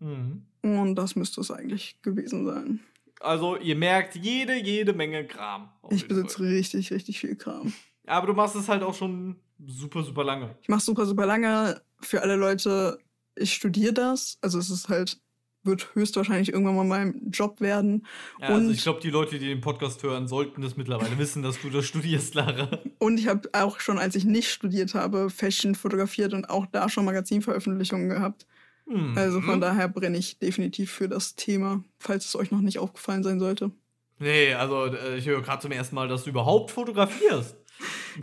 [0.00, 0.46] Mhm.
[0.62, 2.80] Und das müsste es eigentlich gewesen sein.
[3.20, 5.70] Also, ihr merkt jede, jede Menge Kram.
[5.90, 6.46] Ich besitze Fall.
[6.48, 7.72] richtig, richtig viel Kram.
[8.06, 10.56] Aber du machst es halt auch schon super, super lange.
[10.60, 11.80] Ich mache super, super lange.
[12.02, 12.98] Für alle Leute,
[13.34, 14.38] ich studiere das.
[14.40, 15.18] Also es ist halt,
[15.64, 18.06] wird höchstwahrscheinlich irgendwann mal mein Job werden.
[18.40, 21.42] Ja, also Und- ich glaube, die Leute, die den Podcast hören, sollten das mittlerweile wissen,
[21.42, 22.68] dass du das studierst, Lara.
[22.98, 26.88] Und ich habe auch schon, als ich nicht studiert habe, Fashion fotografiert und auch da
[26.88, 28.46] schon Magazinveröffentlichungen gehabt.
[28.86, 29.16] Mhm.
[29.16, 33.22] Also von daher brenne ich definitiv für das Thema, falls es euch noch nicht aufgefallen
[33.22, 33.70] sein sollte.
[34.18, 37.56] Nee, also äh, ich höre gerade zum ersten Mal, dass du überhaupt fotografierst.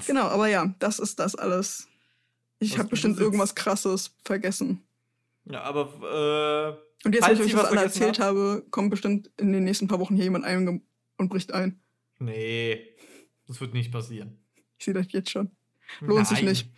[0.08, 1.89] Genau, aber ja, das ist das alles.
[2.60, 4.84] Ich habe bestimmt irgendwas Krasses vergessen.
[5.46, 9.52] Ja, aber Und jetzt, Falls wo ich ich was das erzählt habe, kommt bestimmt in
[9.54, 10.82] den nächsten paar Wochen hier jemand ein
[11.18, 11.80] und bricht ein.
[12.20, 12.86] äh, nee,
[13.48, 14.38] das wird nicht passieren.
[14.78, 15.52] Ich sehe das jetzt schon.
[16.02, 16.50] Lohnt sich Nein.
[16.50, 16.70] nicht.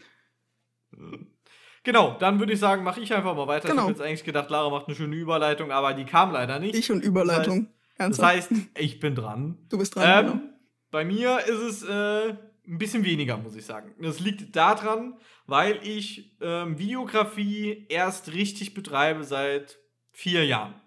[1.84, 3.66] Genau, dann würde ich sagen, mache ich einfach mal weiter.
[3.66, 3.84] Ich Genau.
[3.84, 6.76] habe jetzt eigentlich gedacht, Lara macht eine schöne Überleitung, aber die kam leider nicht.
[6.76, 7.68] Ich und Überleitung.
[7.98, 8.36] das Ernsthaft?
[8.36, 9.58] heißt, ich bin dran.
[9.70, 10.26] du bist dran.
[10.26, 10.44] Ähm, genau.
[10.92, 12.36] Bei mir ist es äh,
[12.72, 13.94] ein bisschen weniger, muss ich sagen.
[14.00, 19.78] Das liegt daran, weil ich ähm, Videografie erst richtig betreibe seit
[20.12, 20.82] vier Jahren.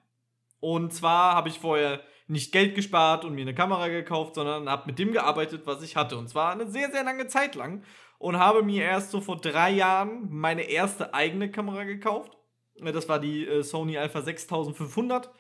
[0.61, 4.87] Und zwar habe ich vorher nicht Geld gespart und mir eine Kamera gekauft, sondern habe
[4.87, 6.17] mit dem gearbeitet, was ich hatte.
[6.17, 7.85] Und zwar eine sehr, sehr lange Zeit lang.
[8.19, 12.39] Und habe mir erst so vor drei Jahren meine erste eigene Kamera gekauft.
[12.77, 15.31] Das war die äh, Sony Alpha 6500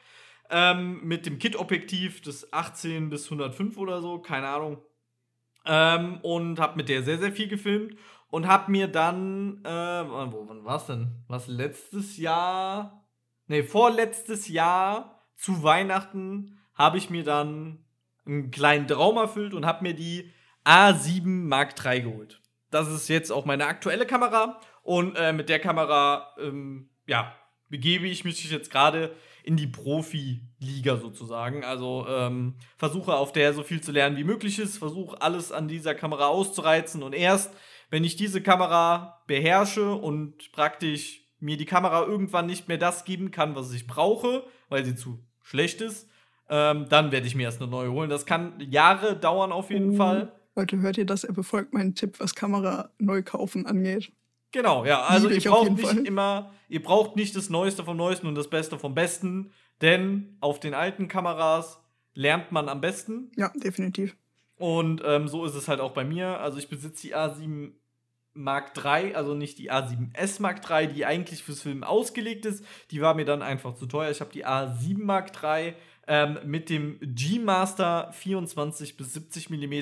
[0.50, 4.82] ähm, mit dem Kit-Objektiv des 18 bis 105 oder so, keine Ahnung.
[5.66, 7.96] Ähm, und habe mit der sehr, sehr viel gefilmt
[8.30, 11.24] und habe mir dann, äh, wo, wann war's denn?
[11.28, 13.06] Was letztes Jahr?
[13.46, 17.84] Nee, vorletztes Jahr zu Weihnachten habe ich mir dann
[18.26, 20.32] einen kleinen Traum erfüllt und habe mir die
[20.64, 22.40] A7 Mark III geholt.
[22.70, 27.34] Das ist jetzt auch meine aktuelle Kamera und äh, mit der Kamera, ähm, ja,
[27.68, 31.64] begebe ich mich jetzt gerade in die Profi-Liga sozusagen.
[31.64, 35.68] Also ähm, versuche auf der so viel zu lernen wie möglich ist, versuche alles an
[35.68, 37.52] dieser Kamera auszureizen und erst,
[37.90, 43.30] wenn ich diese Kamera beherrsche und praktisch mir die Kamera irgendwann nicht mehr das geben
[43.30, 46.08] kann, was ich brauche, weil sie zu schlecht ist,
[46.48, 48.08] ähm, dann werde ich mir erst eine neue holen.
[48.08, 49.96] Das kann Jahre dauern auf jeden Oh.
[49.96, 50.32] Fall.
[50.56, 51.24] Leute, hört ihr das?
[51.24, 54.10] Er befolgt meinen Tipp, was Kamera neu kaufen angeht.
[54.54, 55.02] Genau, ja.
[55.02, 56.06] Also ihr braucht nicht Fall.
[56.06, 59.50] immer, ihr braucht nicht das Neueste vom Neuesten und das Beste vom Besten,
[59.82, 61.80] denn auf den alten Kameras
[62.14, 63.32] lernt man am besten.
[63.36, 64.16] Ja, definitiv.
[64.54, 66.38] Und ähm, so ist es halt auch bei mir.
[66.38, 67.72] Also ich besitze die A7
[68.32, 72.64] Mark III, also nicht die A7S Mark III, die eigentlich fürs Filmen ausgelegt ist.
[72.92, 74.12] Die war mir dann einfach zu teuer.
[74.12, 75.74] Ich habe die A7 Mark III
[76.06, 79.74] ähm, mit dem G-Master 24 bis 70 mm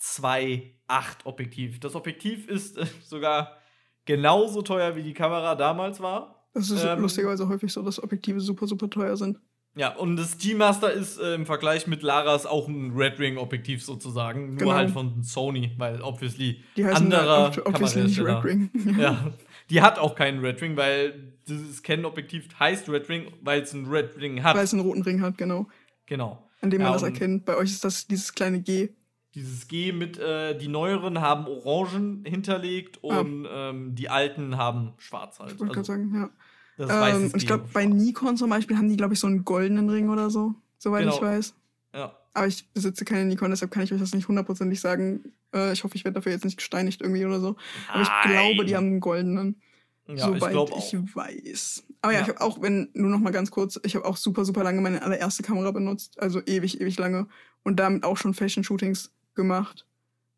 [0.00, 1.80] 2.8 Objektiv.
[1.80, 3.58] Das Objektiv ist äh, sogar
[4.04, 6.46] genauso teuer wie die Kamera damals war.
[6.54, 9.38] Das ist Ähm, lustigerweise häufig so, dass Objektive super, super teuer sind.
[9.76, 14.50] Ja, und das G-Master ist äh, im Vergleich mit Laras auch ein Red Ring-Objektiv sozusagen.
[14.50, 14.72] Nur Genau.
[14.74, 18.20] halt von Sony, weil obviously Die anderer halt obviously nicht.
[18.20, 18.70] Red Ring.
[19.00, 19.32] Ja,
[19.70, 23.86] die hat auch keinen Red Ring, weil dieses Canon-Objektiv heißt Red Ring, weil es einen
[23.86, 24.54] Red Ring hat.
[24.56, 25.66] Weil es einen roten Ring hat, genau.
[26.06, 26.40] Genau.
[26.60, 27.44] An dem man Ja, das erkennt.
[27.44, 28.90] Bei euch ist das dieses kleine G.
[29.34, 33.20] Dieses G mit, äh, die neueren haben Orangen hinterlegt Ah.
[33.20, 35.52] und ähm, die alten haben schwarz halt.
[35.52, 36.30] Ich wollte gerade Also, sagen, ja.
[36.76, 39.44] Das ähm, und ich glaube, bei Nikon zum Beispiel haben die, glaube ich, so einen
[39.44, 41.16] goldenen Ring oder so, soweit genau.
[41.16, 41.54] ich weiß.
[41.94, 42.16] Ja.
[42.32, 45.32] Aber ich besitze keine Nikon, deshalb kann ich euch das nicht hundertprozentig sagen.
[45.52, 47.56] Äh, ich hoffe, ich werde dafür jetzt nicht gesteinigt irgendwie oder so.
[47.92, 49.60] Aber ich glaube, die haben einen goldenen.
[50.06, 51.84] Ja, soweit ich, ich weiß.
[52.02, 52.24] Aber ja, ja.
[52.24, 54.80] ich habe auch, wenn, nur noch mal ganz kurz, ich habe auch super, super lange
[54.82, 56.20] meine allererste Kamera benutzt.
[56.20, 57.26] Also ewig, ewig lange.
[57.62, 59.86] Und damit auch schon Fashion-Shootings gemacht.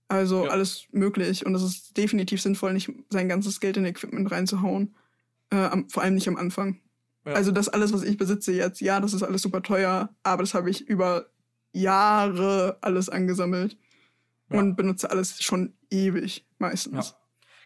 [0.08, 0.50] Also ja.
[0.50, 1.44] alles möglich.
[1.44, 4.94] Und es ist definitiv sinnvoll, nicht sein ganzes Geld in Equipment reinzuhauen.
[5.50, 6.80] Äh, am, vor allem nicht am Anfang.
[7.24, 7.32] Ja.
[7.32, 10.54] Also das alles, was ich besitze jetzt, ja, das ist alles super teuer, aber das
[10.54, 11.26] habe ich über
[11.72, 13.76] Jahre alles angesammelt
[14.50, 14.58] ja.
[14.58, 17.16] und benutze alles schon ewig meistens.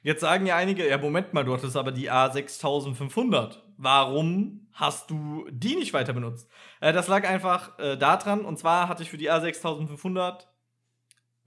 [0.02, 3.58] Jetzt sagen ja einige, ja, Moment mal, du hattest aber die A6500.
[3.76, 6.48] Warum hast du die nicht weiter benutzt?
[6.80, 10.46] Äh, das lag einfach äh, daran, und zwar hatte ich für die A6500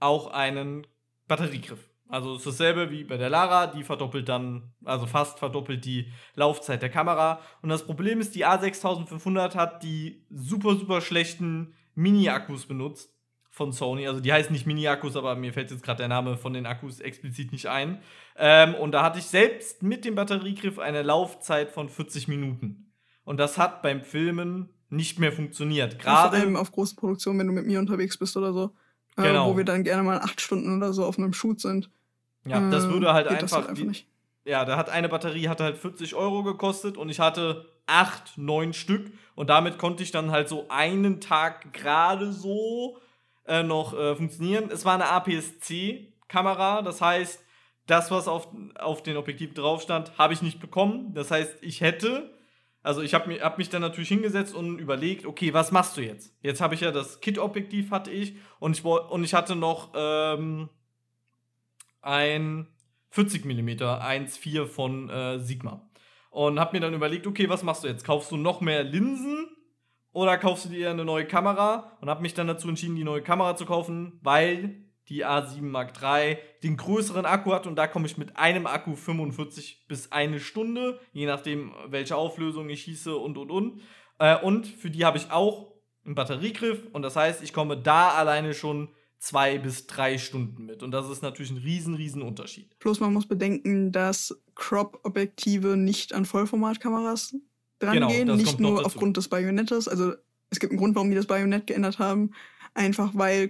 [0.04, 0.86] auch einen
[1.26, 1.90] Batteriegriff.
[2.08, 6.12] Also es ist dasselbe wie bei der Lara, die verdoppelt dann, also fast verdoppelt die
[6.34, 7.40] Laufzeit der Kamera.
[7.62, 13.14] Und das Problem ist, die A6500 hat die super, super schlechten Mini-Akkus benutzt
[13.50, 14.06] von Sony.
[14.06, 17.00] Also die heißen nicht Mini-Akkus, aber mir fällt jetzt gerade der Name von den Akkus
[17.00, 18.00] explizit nicht ein.
[18.36, 22.92] Ähm, und da hatte ich selbst mit dem Batteriegriff eine Laufzeit von 40 Minuten.
[23.24, 25.98] Und das hat beim Filmen nicht mehr funktioniert.
[25.98, 28.74] Gerade vor allem auf großen Produktionen, wenn du mit mir unterwegs bist oder so.
[29.16, 29.46] Äh, genau.
[29.46, 31.90] Äh, wo wir dann gerne mal acht Stunden oder so auf einem Shoot sind.
[32.46, 33.52] Ja, das würde halt einfach.
[33.52, 34.04] Halt einfach die,
[34.44, 38.72] ja, da hat eine Batterie hatte halt 40 Euro gekostet und ich hatte acht, neun
[38.72, 42.98] Stück und damit konnte ich dann halt so einen Tag gerade so
[43.46, 44.70] äh, noch äh, funktionieren.
[44.70, 47.40] Es war eine APS-C-Kamera, das heißt,
[47.86, 51.12] das, was auf, auf den Objektiv drauf stand, habe ich nicht bekommen.
[51.14, 52.33] Das heißt, ich hätte,
[52.84, 56.36] also ich habe hab mich dann natürlich hingesetzt und überlegt, okay, was machst du jetzt?
[56.42, 60.68] Jetzt habe ich ja das Kit-Objektiv hatte ich und ich, und ich hatte noch ähm,
[62.02, 62.68] ein
[63.08, 65.88] 40 mm 1.4 von äh, Sigma.
[66.28, 68.04] Und habe mir dann überlegt, okay, was machst du jetzt?
[68.04, 69.46] Kaufst du noch mehr Linsen
[70.12, 71.96] oder kaufst du dir eine neue Kamera?
[72.02, 75.92] Und habe mich dann dazu entschieden, die neue Kamera zu kaufen, weil die A7 Mark
[76.00, 80.40] III den größeren Akku hat und da komme ich mit einem Akku 45 bis eine
[80.40, 83.80] Stunde, je nachdem, welche Auflösung ich schieße und und und.
[84.18, 85.72] Äh, und für die habe ich auch
[86.04, 88.88] einen Batteriegriff und das heißt, ich komme da alleine schon
[89.18, 90.82] zwei bis drei Stunden mit.
[90.82, 92.78] Und das ist natürlich ein riesen, riesen Unterschied.
[92.78, 97.34] Plus man muss bedenken, dass Crop-Objektive nicht an Vollformatkameras
[97.78, 99.88] drangehen, genau, nicht nur aufgrund des Bajonettes.
[99.88, 100.12] Also
[100.50, 102.32] es gibt einen Grund, warum die das Bajonett geändert haben.
[102.74, 103.48] Einfach weil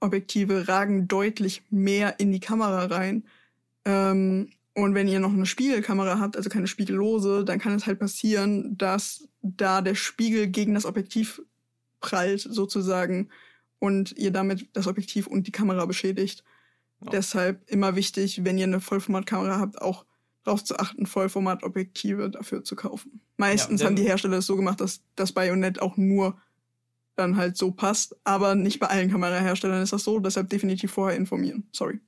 [0.00, 3.24] Crop-Objektive ragen deutlich mehr in die Kamera rein.
[3.84, 7.98] Ähm, und wenn ihr noch eine Spiegelkamera habt, also keine spiegellose, dann kann es halt
[7.98, 11.40] passieren, dass da der Spiegel gegen das Objektiv
[12.00, 13.30] prallt, sozusagen
[13.78, 16.44] und ihr damit das Objektiv und die Kamera beschädigt.
[17.00, 17.10] Ja.
[17.10, 20.04] Deshalb immer wichtig, wenn ihr eine Vollformatkamera habt, auch
[20.44, 23.20] darauf zu achten, Vollformatobjektive dafür zu kaufen.
[23.36, 26.36] Meistens ja, haben die Hersteller es so gemacht, dass das Bajonett auch nur
[27.16, 31.16] dann halt so passt, aber nicht bei allen Kameraherstellern ist das so, deshalb definitiv vorher
[31.16, 31.68] informieren.
[31.72, 32.00] Sorry.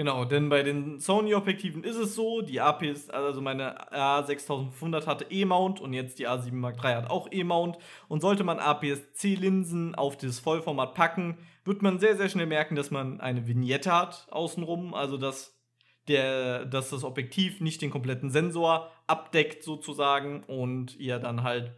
[0.00, 5.78] Genau, denn bei den Sony-Objektiven ist es so, die APs, also meine A6500 hatte E-Mount
[5.80, 7.76] und jetzt die A7 Mark III hat auch E-Mount.
[8.08, 12.90] Und sollte man APS-C-Linsen auf das Vollformat packen, wird man sehr, sehr schnell merken, dass
[12.90, 15.60] man eine Vignette hat außenrum, also dass,
[16.08, 21.74] der, dass das Objektiv nicht den kompletten Sensor abdeckt sozusagen und ihr dann halt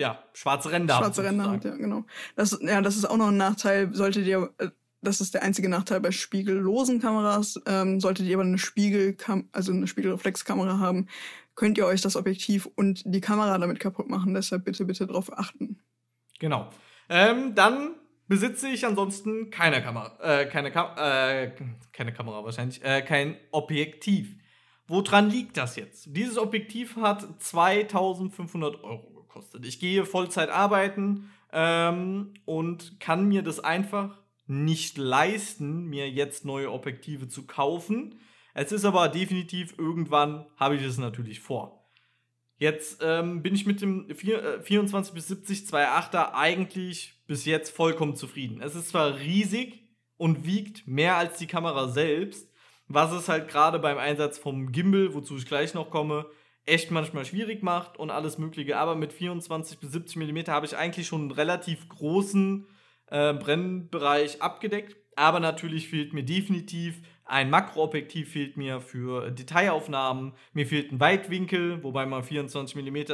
[0.00, 2.04] ja, schwarze Ränder Schwarze Ränder habt, ja, genau.
[2.34, 4.70] Das, ja, das ist auch noch ein Nachteil, solltet ihr äh,
[5.02, 7.58] das ist der einzige Nachteil bei spiegellosen Kameras.
[7.66, 11.06] Ähm, solltet ihr aber eine Spiegelkam also eine Spiegelreflexkamera haben,
[11.54, 14.34] könnt ihr euch das Objektiv und die Kamera damit kaputt machen.
[14.34, 15.78] Deshalb bitte, bitte darauf achten.
[16.38, 16.68] Genau.
[17.08, 17.94] Ähm, dann
[18.28, 21.50] besitze ich ansonsten keine Kamera, äh, keine, Kam äh,
[21.92, 24.36] keine Kamera wahrscheinlich, äh, kein Objektiv.
[24.86, 26.08] Woran liegt das jetzt?
[26.16, 29.64] Dieses Objektiv hat 2500 Euro gekostet.
[29.64, 36.72] Ich gehe Vollzeit arbeiten ähm, und kann mir das einfach nicht leisten, mir jetzt neue
[36.72, 38.18] Objektive zu kaufen.
[38.52, 41.88] Es ist aber definitiv, irgendwann habe ich das natürlich vor.
[42.56, 47.74] Jetzt ähm, bin ich mit dem 4, äh, 24 bis 70 2.8er eigentlich bis jetzt
[47.74, 48.60] vollkommen zufrieden.
[48.60, 49.84] Es ist zwar riesig
[50.18, 52.50] und wiegt mehr als die Kamera selbst,
[52.86, 56.26] was es halt gerade beim Einsatz vom Gimbal, wozu ich gleich noch komme,
[56.66, 58.76] echt manchmal schwierig macht und alles Mögliche.
[58.76, 62.66] Aber mit 24 bis 70 mm habe ich eigentlich schon einen relativ großen
[63.06, 64.96] äh, Brennbereich abgedeckt.
[65.16, 70.32] Aber natürlich fehlt mir definitiv ein Makroobjektiv fehlt mir für Detailaufnahmen.
[70.52, 73.04] Mir fehlt ein Weitwinkel, wobei man 24 mm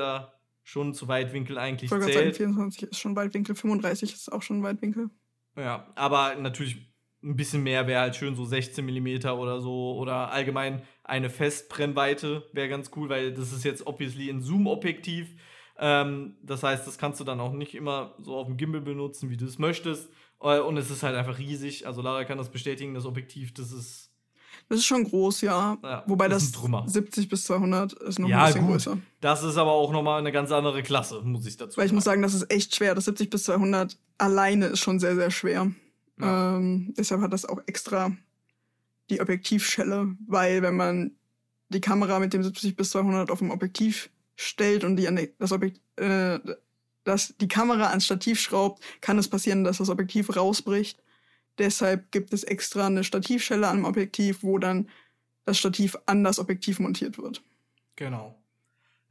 [0.62, 2.14] schon zu Weitwinkel eigentlich ich zählt.
[2.14, 5.11] Sagen, 24 ist schon Weitwinkel, 35 ist auch schon Weitwinkel.
[5.55, 6.88] Ja, aber natürlich
[7.26, 9.96] ein bisschen mehr wäre halt schön, so 16 mm oder so.
[9.98, 15.28] Oder allgemein eine Festbrennweite wäre ganz cool, weil das ist jetzt obviously ein Zoom-Objektiv.
[15.78, 19.28] Ähm, das heißt, das kannst du dann auch nicht immer so auf dem Gimbal benutzen,
[19.30, 20.08] wie du es möchtest.
[20.40, 21.86] Äh, und es ist halt einfach riesig.
[21.86, 24.12] Also Lara kann das bestätigen, das Objektiv, das ist.
[24.68, 25.76] Das ist schon groß, ja.
[25.82, 26.84] Ja, Wobei das das, ist ein Trümmer.
[26.88, 28.70] 70 bis 200 ist noch Ja, ein bisschen gut.
[28.72, 28.98] größer.
[29.20, 32.04] Das ist aber auch nochmal eine ganz andere Klasse, muss ich dazu Weil ich muss
[32.04, 32.22] sagen.
[32.22, 32.94] sagen, das ist echt schwer.
[32.94, 35.70] Das 70 bis 200 alleine ist schon sehr, sehr schwer.
[36.18, 36.56] Ja.
[36.56, 38.16] Ähm, deshalb hat das auch extra
[39.10, 41.12] die Objektivschelle, weil wenn man
[41.68, 45.32] die Kamera mit dem 70 bis 200 auf dem Objektiv stellt und die an die-
[45.38, 46.38] das Objekt, äh,
[47.04, 51.02] dass die Kamera ans Stativ schraubt, kann es passieren, dass das Objektiv rausbricht.
[51.58, 54.88] Deshalb gibt es extra eine Stativschelle am Objektiv, wo dann
[55.44, 57.42] das Stativ an das Objektiv montiert wird.
[57.94, 58.36] Genau.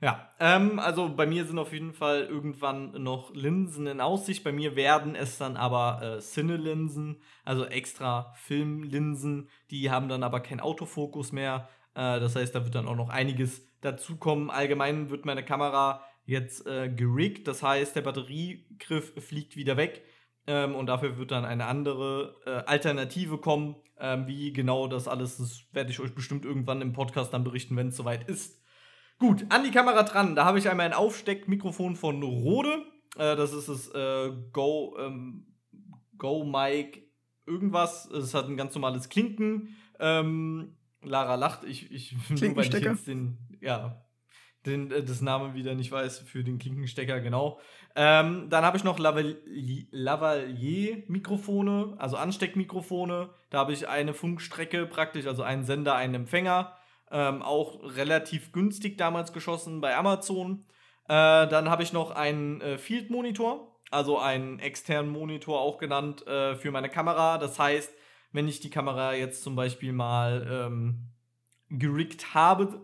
[0.06, 4.44] Ja, ähm, also bei mir sind auf jeden Fall irgendwann noch Linsen in Aussicht.
[4.44, 9.50] Bei mir werden es dann aber äh, Cine-Linsen, also extra Filmlinsen.
[9.72, 11.70] Die haben dann aber keinen Autofokus mehr.
[11.96, 14.52] Äh, das heißt, da wird dann auch noch einiges dazukommen.
[14.52, 17.48] Allgemein wird meine Kamera jetzt äh, geriggt.
[17.48, 20.04] Das heißt, der Batteriegriff fliegt wieder weg.
[20.46, 23.76] Ähm, und dafür wird dann eine andere äh, Alternative kommen.
[24.00, 27.76] Ähm, wie genau das alles, das werde ich euch bestimmt irgendwann im Podcast dann berichten,
[27.76, 28.62] wenn es soweit ist.
[29.20, 30.36] Gut, an die Kamera dran.
[30.36, 32.84] Da habe ich einmal ein Aufsteckmikrofon von Rode.
[33.16, 35.48] Äh, das ist das äh, Go, ähm,
[36.18, 37.10] Go Mic
[37.46, 38.10] irgendwas.
[38.12, 39.76] Es hat ein ganz normales Klinken.
[40.00, 41.64] Ähm, Lara lacht.
[41.64, 44.02] Ich, ich nur weil ich jetzt den, ja,
[44.66, 47.60] den, äh, das Name wieder nicht weiß für den Klinkenstecker, genau.
[47.96, 53.30] Ähm, dann habe ich noch Lavalier- Lavalier-Mikrofone, also Ansteckmikrofone.
[53.50, 56.75] Da habe ich eine Funkstrecke praktisch, also einen Sender, einen Empfänger.
[57.12, 60.66] Ähm, auch relativ günstig damals geschossen bei Amazon.
[61.08, 66.56] Äh, dann habe ich noch einen äh, Field-Monitor, also einen externen Monitor auch genannt äh,
[66.56, 67.38] für meine Kamera.
[67.38, 67.94] Das heißt,
[68.32, 71.12] wenn ich die Kamera jetzt zum Beispiel mal ähm,
[71.70, 72.82] geriggt habe,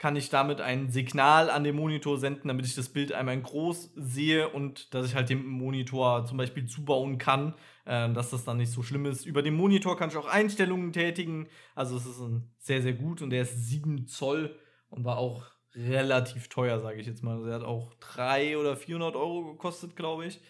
[0.00, 3.42] kann ich damit ein Signal an den Monitor senden, damit ich das Bild einmal in
[3.42, 7.54] groß sehe und dass ich halt den Monitor zum Beispiel zubauen kann,
[7.90, 9.26] äh, dass das dann nicht so schlimm ist.
[9.26, 11.48] Über den Monitor kann ich auch Einstellungen tätigen.
[11.74, 14.56] Also es ist ein sehr, sehr gut und der ist 7 Zoll
[14.90, 17.36] und war auch relativ teuer, sage ich jetzt mal.
[17.36, 20.40] Also er hat auch 300 oder 400 Euro gekostet, glaube ich.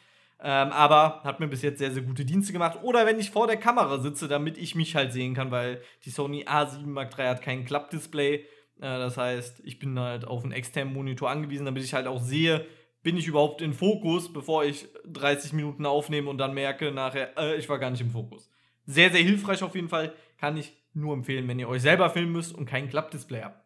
[0.43, 2.79] Ähm, aber hat mir bis jetzt sehr, sehr gute Dienste gemacht.
[2.83, 6.11] Oder wenn ich vor der Kamera sitze, damit ich mich halt sehen kann, weil die
[6.11, 8.35] Sony A7 Mark III hat kein Klappdisplay.
[8.35, 8.45] Äh,
[8.81, 12.67] das heißt, ich bin halt auf einen externen Monitor angewiesen, damit ich halt auch sehe,
[13.03, 17.57] bin ich überhaupt in Fokus, bevor ich 30 Minuten aufnehme und dann merke nachher, äh,
[17.57, 18.51] ich war gar nicht im Fokus.
[18.87, 20.15] Sehr, sehr hilfreich auf jeden Fall.
[20.39, 23.65] Kann ich nur empfehlen, wenn ihr euch selber filmen müsst und kein Klappdisplay habt.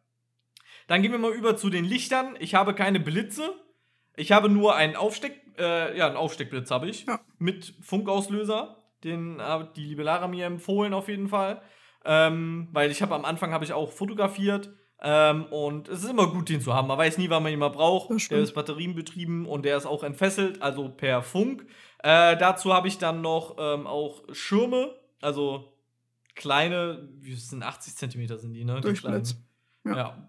[0.86, 2.36] Dann gehen wir mal über zu den Lichtern.
[2.38, 3.54] Ich habe keine Blitze.
[4.16, 7.06] Ich habe nur einen Aufsteck, äh, ja, einen Aufsteckblitz habe ich.
[7.06, 7.20] Ja.
[7.38, 8.76] Mit Funkauslöser.
[9.02, 11.62] Den hat die liebe Lara mir empfohlen auf jeden Fall.
[12.04, 14.70] Ähm, weil ich habe am Anfang habe ich auch fotografiert.
[15.02, 16.88] Ähm, und es ist immer gut, den zu haben.
[16.88, 18.10] Man weiß nie, wann man ihn mal braucht.
[18.30, 21.66] Der ist batterienbetrieben und der ist auch entfesselt, also per Funk.
[22.02, 25.72] Äh, dazu habe ich dann noch ähm, auch Schirme, also
[26.34, 28.80] kleine, wie sind 80 Zentimeter sind die, ne?
[28.80, 29.24] Kleinen.
[29.84, 29.96] Ja.
[29.96, 30.28] Ja.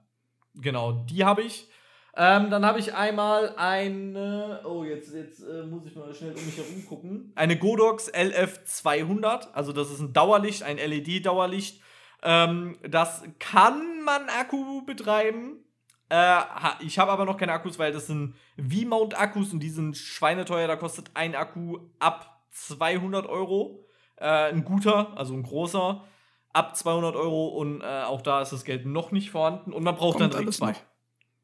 [0.55, 1.70] Genau, die habe ich.
[2.18, 6.45] Ähm, dann habe ich einmal eine, oh, jetzt, jetzt äh, muss ich mal schnell um
[6.45, 7.34] mich herum gucken.
[7.36, 11.82] Eine Godox LF200, also das ist ein Dauerlicht, ein LED-Dauerlicht.
[12.26, 15.63] Ähm, das kann man Akku betreiben.
[16.09, 16.41] Äh,
[16.80, 20.67] ich habe aber noch keine Akkus, weil das sind V-Mount-Akkus und die sind schweineteuer.
[20.67, 23.86] Da kostet ein Akku ab 200 Euro.
[24.17, 26.03] Äh, ein guter, also ein großer,
[26.51, 29.95] ab 200 Euro und äh, auch da ist das Geld noch nicht vorhanden und man
[29.95, 30.71] braucht dann Kommt direkt alles zwei.
[30.71, 30.80] noch.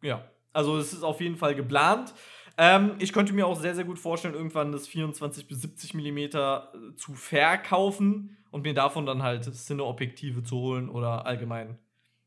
[0.01, 2.13] Ja, also es ist auf jeden Fall geplant.
[2.57, 6.71] Ähm, ich könnte mir auch sehr, sehr gut vorstellen, irgendwann das 24 bis 70 Millimeter
[6.73, 11.77] äh, zu verkaufen und mir davon dann halt Cine-Objektive zu holen oder allgemein.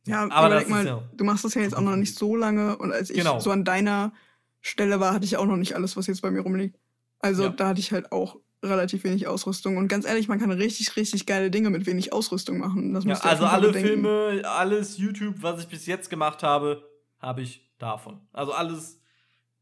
[0.06, 1.02] Ja, aber überleg das mal, ist ja.
[1.14, 3.38] du machst das ja jetzt auch noch nicht so lange und als ich Genau.
[3.38, 4.12] so an deiner
[4.60, 6.78] Stelle war, hatte ich auch noch nicht alles, was jetzt bei mir rumliegt.
[7.20, 7.48] Also Ja.
[7.50, 11.26] da hatte ich halt auch relativ wenig Ausrüstung und ganz ehrlich, man kann richtig, richtig
[11.26, 12.94] geile Dinge mit wenig Ausrüstung machen.
[13.06, 13.88] Ja, also alle bedenken.
[14.02, 16.82] Filme, alles YouTube, was ich bis jetzt gemacht habe,
[17.18, 18.26] habe ich davon.
[18.32, 19.00] Also alles,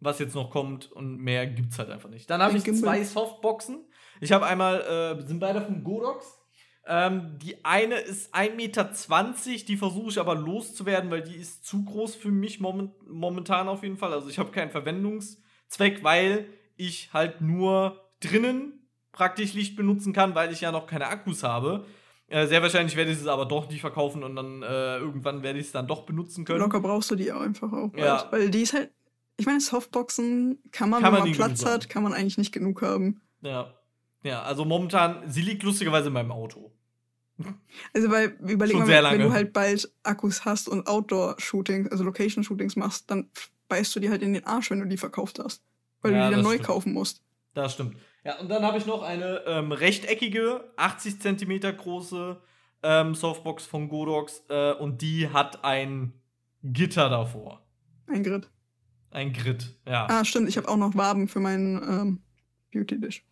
[0.01, 2.29] was jetzt noch kommt und mehr gibt's halt einfach nicht.
[2.31, 3.85] Dann habe ich zwei Softboxen.
[4.21, 4.81] Ich habe einmal,
[5.21, 6.39] äh, sind beide von Godox.
[6.85, 8.91] Ähm, die eine ist 1,20 Meter,
[9.69, 13.83] die versuche ich aber loszuwerden, weil die ist zu groß für mich moment momentan auf
[13.83, 14.13] jeden Fall.
[14.13, 20.53] Also ich habe keinen Verwendungszweck, weil ich halt nur drinnen praktisch Licht benutzen kann, weil
[20.53, 21.87] ich ja noch keine Akkus habe.
[22.27, 25.59] Äh, sehr wahrscheinlich werde ich es aber doch nicht verkaufen und dann äh, irgendwann werde
[25.59, 26.61] ich es dann doch benutzen können.
[26.61, 27.93] Locker brauchst du die auch einfach auch.
[27.95, 28.25] Ja.
[28.25, 28.91] bald, Weil die ist halt,
[29.37, 32.53] ich meine, Softboxen kann man, Kann wenn man man Platz hat, kann man eigentlich nicht
[32.53, 33.21] genug haben.
[33.43, 33.75] Ja.
[34.23, 36.73] Ja, also momentan, sie liegt lustigerweise in meinem Auto.
[37.93, 42.77] Also, weil, überleg Schon mal, wenn du halt bald Akkus hast und Outdoor-Shootings, also Location-Shootings
[42.77, 43.31] machst, dann
[43.69, 45.63] beißt du die halt in den Arsch, wenn du die verkauft hast.
[46.03, 46.67] Weil Ja, du die dann neu stimmt.
[46.67, 47.23] kaufen musst.
[47.55, 47.97] Das stimmt.
[48.25, 52.41] Ja, und dann habe ich noch eine ähm, rechteckige, 80 Zentimeter große
[52.85, 56.13] ähm, Softbox von Godox äh, und die hat ein
[56.63, 57.67] Gitter davor.
[58.07, 58.49] Ein Grid.
[59.11, 60.07] Ein Grid, ja.
[60.09, 62.23] Ah, stimmt, ich habe auch noch Waben für meinen ähm,
[62.73, 63.25] Beauty-Dish.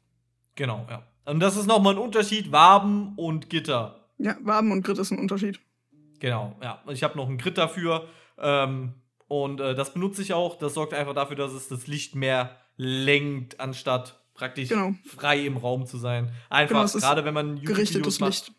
[0.57, 1.03] Genau, ja.
[1.27, 4.01] Und das ist nochmal ein Unterschied, Waben und Gitter.
[4.19, 5.61] Ja, Waben und Grid ist ein Unterschied.
[6.19, 6.83] Genau, ja.
[6.89, 8.07] Ich habe noch ein Grid dafür.
[8.39, 8.95] Ähm,
[9.29, 10.59] und äh, das benutze ich auch.
[10.59, 14.95] Das sorgt einfach dafür, dass es das Licht mehr lenkt, anstatt praktisch Genau.
[15.07, 16.33] frei im Raum zu sein.
[16.49, 18.31] Einfach, Genau, gerade wenn man YouTube-Videos Gerichtetes macht.
[18.49, 18.53] Licht.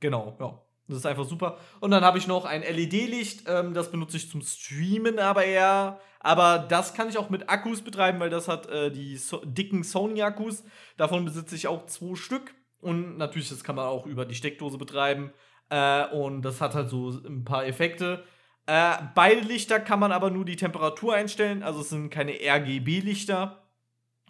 [0.00, 0.58] Genau, ja.
[0.88, 1.58] Das ist einfach super.
[1.80, 5.98] Und dann habe ich noch ein LED-Licht, ähm, das benutze ich zum Streamen aber eher.
[6.20, 9.82] Aber das kann ich auch mit Akkus betreiben, weil das hat äh, die so dicken
[9.82, 10.64] Sony-Akkus.
[10.96, 12.54] Davon besitze ich auch zwei Stück.
[12.80, 15.32] Und natürlich, das kann man auch über die Steckdose betreiben.
[15.70, 18.24] Äh, und das hat halt so ein paar Effekte.
[18.66, 21.62] Äh, beide Lichter kann man aber nur die Temperatur einstellen.
[21.62, 23.62] Also es sind keine RGB-Lichter.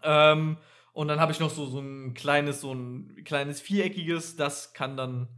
[0.02, 0.58] Ähm,
[0.92, 4.96] und dann habe ich noch so, so ein kleines, so ein kleines viereckiges, das kann
[4.96, 5.28] dann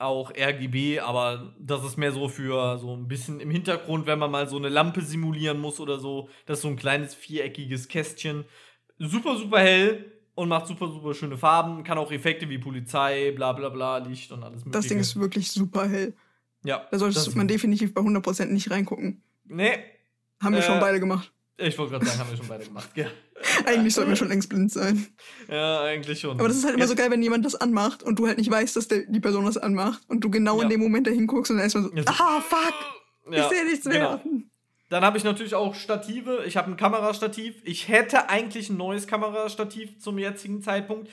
[0.00, 4.30] auch RGB, aber das ist mehr so für so ein bisschen im Hintergrund, wenn man
[4.30, 6.28] mal so eine Lampe simulieren muss oder so.
[6.46, 8.44] Das ist so ein kleines viereckiges Kästchen.
[8.98, 11.84] Super, super hell und macht super, super schöne Farben.
[11.84, 14.70] Kann auch Effekte wie Polizei, bla bla bla, Licht und alles mögliche.
[14.78, 16.14] Das Ding ist wirklich super hell.
[16.64, 16.86] ja.
[16.90, 19.22] Da solltest das- man definitiv bei 100% nicht reingucken.
[19.44, 19.78] Nee,
[20.42, 21.32] Haben wir Äh, schon beide gemacht.
[21.60, 22.90] Ich wollte gerade sagen, haben wir schon beide gemacht.
[22.94, 23.06] Ja,
[23.64, 25.06] Eigentlich sollten wir schon längst blind sein.
[25.48, 26.38] ja eigentlich schon.
[26.38, 28.38] Aber das ist halt immer so Jetzt- geil, wenn jemand das anmacht und du halt
[28.38, 30.62] nicht weißt, dass der, die Person das anmacht und du genau Ja.
[30.64, 32.74] in dem Moment dahin guckst und dann erstmal so, so- ah, fuck,
[33.32, 34.10] Ja, ich sehe nichts genau.
[34.16, 34.20] mehr.
[34.88, 36.42] Dann habe ich natürlich auch Stative.
[36.46, 37.54] Ich habe ein Kamerastativ.
[37.64, 41.08] Ich hätte eigentlich ein neues Kamerastativ zum jetzigen Zeitpunkt.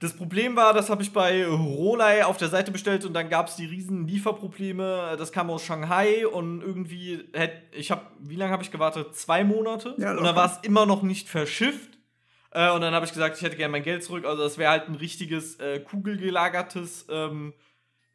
[0.00, 3.48] Das Problem war, das habe ich bei Rolei auf der Seite bestellt und dann gab
[3.48, 5.14] es die riesen Lieferprobleme.
[5.18, 7.28] Das kam aus Shanghai und irgendwie
[7.72, 9.14] ich habe, wie lange habe ich gewartet?
[9.14, 9.94] Zwei Monate.
[9.98, 11.98] Ja, und dann war es immer noch nicht verschifft.
[12.52, 14.24] Äh, und dann habe ich gesagt, ich hätte gerne mein Geld zurück.
[14.24, 17.52] Also das wäre halt ein richtiges äh, kugelgelagertes ähm,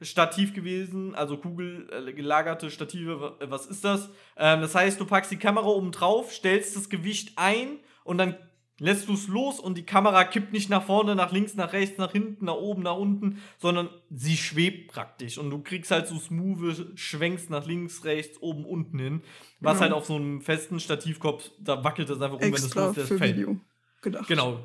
[0.01, 4.09] Stativ gewesen, also kugelgelagerte Stative, wa- was ist das?
[4.37, 8.35] Ähm, das heißt, du packst die Kamera oben drauf, stellst das Gewicht ein und dann
[8.79, 11.97] lässt du es los und die Kamera kippt nicht nach vorne, nach links, nach rechts,
[11.97, 16.17] nach hinten, nach oben, nach unten, sondern sie schwebt praktisch und du kriegst halt so
[16.17, 19.21] smooth Schwenks nach links, rechts, oben, unten hin,
[19.61, 19.81] was Genau.
[19.81, 23.17] halt auf so einem festen Stativkopf, da wackelt das einfach wenn es Extra loslässt, für
[23.17, 23.37] fällt.
[23.37, 23.57] Video
[24.01, 24.27] gedacht.
[24.27, 24.59] Genau.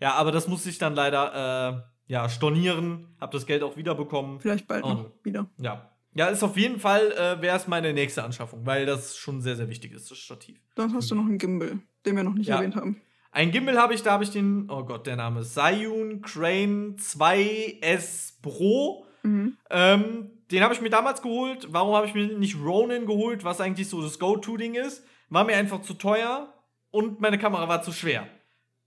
[0.00, 4.40] Ja, aber das musste ich dann leider äh, ja, stornieren, hab das Geld auch wiederbekommen.
[4.40, 4.88] Vielleicht bald Oh.
[4.94, 5.48] noch wieder.
[5.58, 5.90] Ja.
[6.14, 9.54] Ja, ist auf jeden Fall, äh, wäre es meine nächste Anschaffung, weil das schon sehr,
[9.54, 10.58] sehr wichtig ist, das Stativ.
[10.74, 12.56] Dann hast du noch einen Gimbal, den wir noch nicht Ja.
[12.56, 13.00] erwähnt haben.
[13.32, 18.40] Ein Gimbal habe ich, da habe ich den, oh Gott, der Name Zhiyun Crane 2S
[18.42, 19.06] Pro.
[19.22, 19.56] Mhm.
[19.70, 21.68] Ähm, den habe ich mir damals geholt.
[21.70, 25.04] Warum habe ich mir nicht Ronin geholt, was eigentlich so das Go-To-Ding ist?
[25.28, 26.52] War mir einfach zu teuer
[26.90, 28.26] und meine Kamera war zu schwer.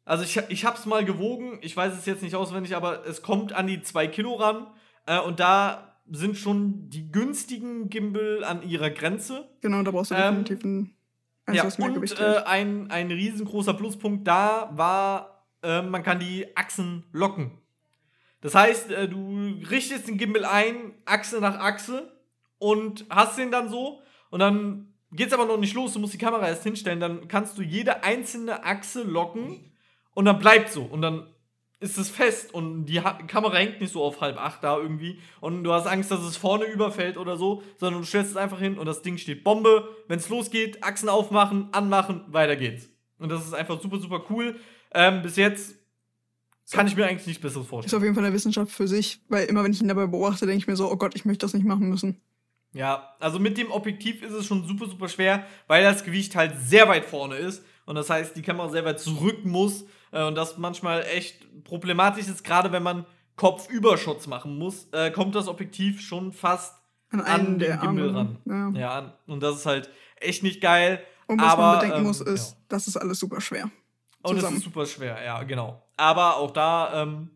[0.05, 3.21] Also ich, ich habe es mal gewogen, ich weiß es jetzt nicht auswendig, aber es
[3.21, 4.67] kommt an die 2 Kilo ran.
[5.05, 9.49] Äh, und da sind schon die günstigen Gimbal an ihrer Grenze.
[9.61, 10.91] Genau, da brauchst du Ähm, definitiv
[11.45, 17.05] eins, Ja, und äh, ein, ein riesengroßer Pluspunkt da war, äh, man kann die Achsen
[17.11, 17.51] locken.
[18.41, 22.11] Das heißt, äh, du richtest den Gimbal ein, Achse nach Achse,
[22.59, 26.17] und hast den dann so, und dann geht's aber noch nicht los, du musst die
[26.17, 29.71] Kamera erst hinstellen, dann kannst du jede einzelne Achse locken,
[30.13, 31.32] und dann bleibt so, und dann
[31.83, 35.19] ist es fest und die ha Kamera hängt nicht so auf halb acht da irgendwie
[35.41, 38.59] und du hast Angst, dass es vorne überfällt oder so, sondern du stellst es einfach
[38.59, 39.89] hin und das Ding steht Bombe.
[40.07, 42.89] Wenn es losgeht, Achsen aufmachen, anmachen, weiter geht's.
[43.19, 44.55] Und das ist einfach super, super cool.
[44.93, 45.75] Ähm, bis jetzt
[46.71, 47.97] kann ich mir eigentlich nichts Besseres Ist vorstellen.
[47.97, 50.59] auf jeden Fall eine Wissenschaft für sich, weil immer wenn ich ihn dabei beobachte, denke
[50.59, 52.21] ich mir so, oh Gott, ich möchte das nicht machen müssen.
[52.73, 56.55] Ja, also mit dem Objektiv ist es schon super, super schwer, weil das Gewicht halt
[56.59, 57.63] sehr weit vorne ist.
[57.85, 59.85] Und das heißt, die Kamera sehr weit zurück muss.
[60.13, 63.05] Äh, und das manchmal echt problematisch ist, gerade wenn man
[63.35, 66.75] Kopfübershots machen muss, äh, kommt das Objektiv schon fast
[67.09, 68.37] An an der den Gimbal Arme.
[68.45, 68.73] ran.
[68.75, 68.79] Ja.
[68.79, 71.03] Ja, und das ist halt echt nicht geil.
[71.25, 72.57] Und was aber, man bedenken ähm, muss, ist, ja.
[72.69, 73.69] das ist alles super schwer.
[74.21, 75.83] Und es ist super schwer, ja, genau.
[75.97, 77.31] Aber auch da ähm,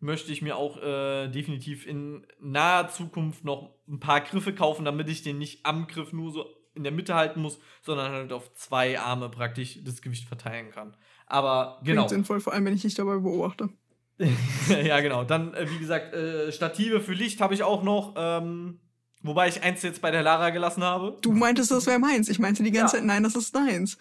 [0.00, 5.08] möchte ich mir auch äh, definitiv in naher Zukunft noch ein paar Griffe kaufen, damit
[5.08, 8.54] ich den nicht am Griff nur so in der Mitte halten muss, sondern halt auf
[8.54, 10.96] zwei Arme praktisch das Gewicht verteilen kann.
[11.32, 12.02] Aber genau.
[12.02, 13.70] Klingt sinnvoll, vor allem wenn ich dich dabei beobachte.
[14.84, 15.24] ja, genau.
[15.24, 18.14] Dann, äh, wie gesagt, äh, Stative für Licht habe ich auch noch.
[18.16, 18.78] Ähm,
[19.22, 21.16] wobei ich eins jetzt bei der Lara gelassen habe.
[21.22, 22.28] Du meintest, das wäre meins.
[22.28, 23.00] Ich meinte die ganze Ja.
[23.00, 23.96] Zeit, nein, das ist deins.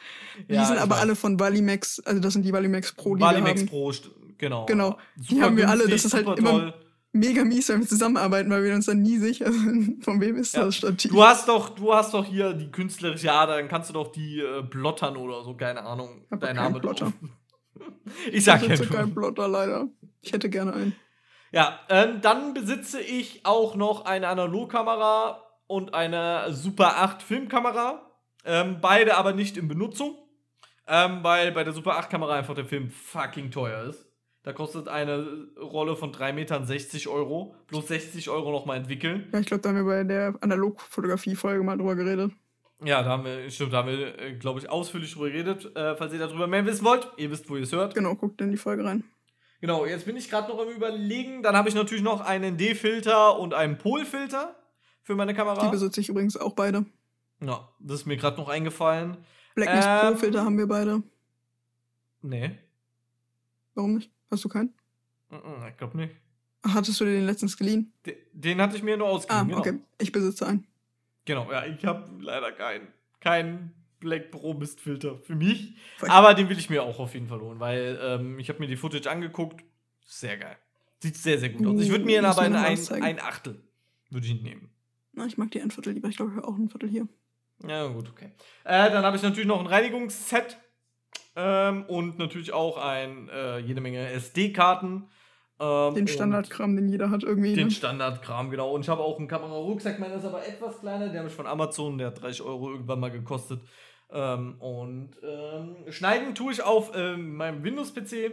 [0.49, 1.01] Die Ja, sind aber weiß.
[1.01, 3.67] alle von Valimax, also das sind die Valimax Pro, die wir Valimax haben.
[3.69, 3.93] Pro,
[4.37, 4.65] Genau.
[4.65, 4.97] Genau.
[5.15, 6.73] Super Die haben wir alle, das ist halt immer- toll.
[7.13, 10.55] Mega mies, wenn wir zusammenarbeiten, weil wir uns dann nie sicher sind, von wem ist
[10.55, 10.65] Ja.
[10.65, 11.11] das Stativ.
[11.11, 14.39] Du hast doch, du hast doch hier die künstlerische Ader, dann kannst du doch die
[14.39, 16.25] äh, blottern oder so, keine Ahnung.
[16.31, 17.11] hab Dein keinen Name Blotter.
[18.31, 19.13] Ich sag ich ja nur.
[19.13, 19.87] Plotter, leider.
[20.21, 20.95] Ich hätte gerne einen.
[21.51, 28.11] Ja, ähm, dann besitze ich auch noch eine Analogkamera und eine Super 8 Filmkamera.
[28.45, 30.15] Ähm, beide aber nicht in Benutzung.
[30.87, 34.05] Ähm, weil bei der Super 8 Kamera einfach der Film fucking teuer ist.
[34.43, 37.55] Da kostet eine Rolle von 3 Metern 60 Euro.
[37.67, 39.29] Plus 60 Euro nochmal entwickeln.
[39.31, 42.31] Ja, ich glaube, da haben wir bei der Analogfotografie-Folge mal drüber geredet.
[42.83, 45.75] Ja, da haben wir, stimmt, da haben wir, äh, glaube ich, ausführlich drüber geredet.
[45.75, 47.93] Äh, falls ihr darüber mehr wissen wollt, ihr wisst, wo ihr es hört.
[47.93, 49.03] Genau, guckt in die Folge rein.
[49.61, 51.43] Genau, jetzt bin ich gerade noch am überlegen.
[51.43, 54.55] Dann habe ich natürlich noch einen D-Filter und einen Pol-Filter
[55.03, 55.69] für meine Die Kamera.
[55.69, 56.85] besitze ich übrigens auch beide.
[57.41, 59.17] Ja, das ist mir gerade noch eingefallen.
[59.53, 60.13] Blackness Ähm.
[60.13, 61.03] Pro Filter haben wir beide.
[62.23, 62.57] Nee,
[63.75, 64.11] Warum nicht?
[64.31, 64.73] Hast du keinen?
[65.69, 66.15] Ich glaube nicht.
[66.65, 67.91] Hattest du dir den letztens geliehen?
[68.05, 69.47] De- Den hatte ich mir nur Ah, ausgeliehen.
[69.47, 69.59] genau.
[69.59, 69.79] okay.
[69.99, 70.67] Ich besitze einen.
[71.25, 72.87] Genau, ja, ich habe leider keinen
[73.19, 75.75] kein Black Pro Mistfilter für mich.
[75.97, 76.09] Voll.
[76.09, 78.67] Aber den will ich mir auch auf jeden Fall holen, weil ähm, ich habe mir
[78.67, 79.63] die Footage angeguckt.
[80.05, 80.57] Sehr geil.
[80.99, 81.81] Sieht sehr, sehr gut aus.
[81.81, 83.61] Ich würde mir Uh, aber mir ein, ein, Achtel
[84.09, 84.69] würde ich ihn nehmen.
[85.13, 86.09] Na, ich mag die ein Viertel lieber.
[86.09, 87.07] Ich glaube, ich habe auch ein Viertel hier.
[87.67, 88.31] Ja, gut, okay.
[88.63, 90.57] Äh, dann habe ich natürlich noch ein Reinigungsset
[91.35, 95.07] ähm, und natürlich auch ein, äh, jede Menge SD-Karten.
[95.59, 97.53] Ähm, Den Standardkram, den jeder hat irgendwie.
[97.53, 97.71] Den Ne?
[97.71, 98.71] Standardkram, genau.
[98.71, 101.09] Und ich habe auch einen Kamera-Rucksack, meiner ist aber etwas kleiner.
[101.09, 103.61] Der habe ich von Amazon, der hat 30 Euro irgendwann mal gekostet.
[104.11, 108.31] Ähm, und ähm, schneiden tue ich auf ähm, meinem Windows-PC.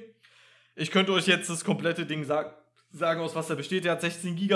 [0.75, 2.57] Ich könnte euch jetzt das komplette Ding sag
[2.91, 3.85] sagen, aus was er besteht.
[3.85, 4.55] Der hat 16 GB,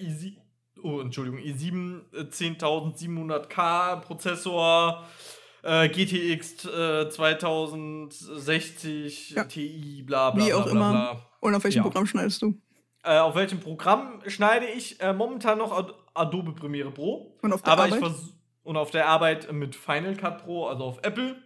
[0.00, 0.36] i7,
[0.82, 5.06] oh, Entschuldigung, i7 äh, 10700K Prozessor,
[5.62, 9.44] äh, GTX äh, 2060 Ja.
[9.44, 10.90] Ti, bla bla Wie bla, auch bla, immer.
[10.90, 11.26] bla.
[11.40, 11.82] Und auf welchem Ja.
[11.82, 12.54] Programm schneidest du?
[13.04, 15.00] Äh, auf welchem Programm schneide ich?
[15.00, 17.38] Äh, momentan noch Ad Adobe Premiere Pro.
[17.42, 18.02] Und auf der Aber Arbeit?
[18.64, 21.36] und auf der Arbeit mit Final Cut Pro, also auf Apple.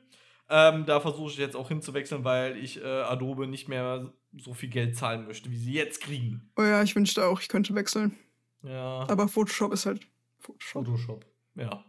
[0.48, 4.70] Ähm, da versuche ich jetzt auch hinzuwechseln, weil ich äh, Adobe nicht mehr so viel
[4.70, 6.50] Geld zahlen möchte, wie sie jetzt kriegen.
[6.56, 8.16] Oh ja, ich wünschte auch, ich könnte wechseln.
[8.62, 9.06] Ja.
[9.08, 10.00] Aber Photoshop ist halt
[10.40, 10.86] Photoshop.
[10.86, 11.26] Photoshop.
[11.54, 11.84] Ja.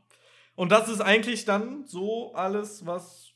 [0.55, 3.31] Und das ist eigentlich dann so alles, was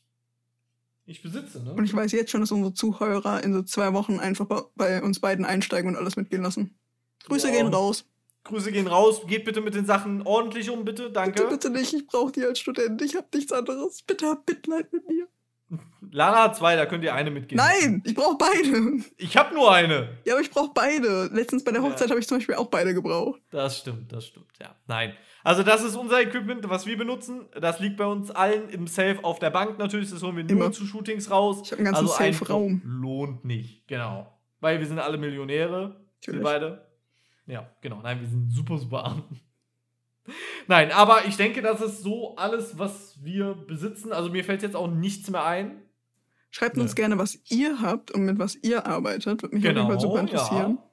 [1.06, 1.74] ich besitze, ne?
[1.74, 4.46] Und ich weiß jetzt schon, dass unsere Zuhörer in so zwei Wochen einfach
[4.76, 6.78] bei, uns beiden einsteigen und alles mitgehen lassen.
[7.26, 7.56] Grüße Wow.
[7.56, 8.06] gehen raus.
[8.44, 9.22] Grüße gehen raus.
[9.26, 11.10] Geht bitte mit den Sachen ordentlich um, bitte.
[11.12, 11.44] Danke.
[11.44, 13.02] Bitte, bitte nicht, ich brauche die als Student.
[13.02, 14.02] Ich habe nichts anderes.
[14.04, 15.28] Bitte habt Mitleid mit mir.
[16.12, 17.58] Lana hat zwei, da könnt ihr eine mitgehen.
[17.58, 19.04] Nein, ich brauche beide.
[19.18, 20.18] Ich habe nur eine.
[20.26, 21.30] Ja, aber ich brauche beide.
[21.34, 21.90] Letztens bei der Ja.
[21.90, 23.42] Hochzeit habe ich zum Beispiel auch beide gebraucht.
[23.50, 24.76] Das stimmt, das stimmt, ja.
[24.88, 25.14] Nein.
[25.48, 27.46] Also, das ist unser Equipment, was wir benutzen.
[27.58, 30.10] Das liegt bei uns allen im Safe auf der Bank natürlich.
[30.10, 30.72] Das holen wir nur Immer.
[30.74, 31.62] zu Shootings raus.
[31.64, 32.82] Ich habe einen ganzen also Safe-Raum.
[32.84, 34.30] Lohnt nicht, genau.
[34.60, 35.96] Weil wir sind alle Millionäre.
[36.26, 36.44] Wir Natürlich.
[36.44, 36.88] beide.
[37.46, 38.02] Ja, genau.
[38.04, 39.24] Nein, wir sind super, super arm.
[40.68, 44.12] Nein, aber ich denke, das ist so alles, was wir besitzen.
[44.12, 45.82] Also, mir fällt jetzt auch nichts mehr ein.
[46.52, 46.96] Schreibt uns Nö.
[46.96, 49.44] gerne, was ihr habt und mit was ihr arbeitet.
[49.44, 50.66] Würde mich auf jeden Fall super interessieren.
[50.66, 50.87] Genau, Ja.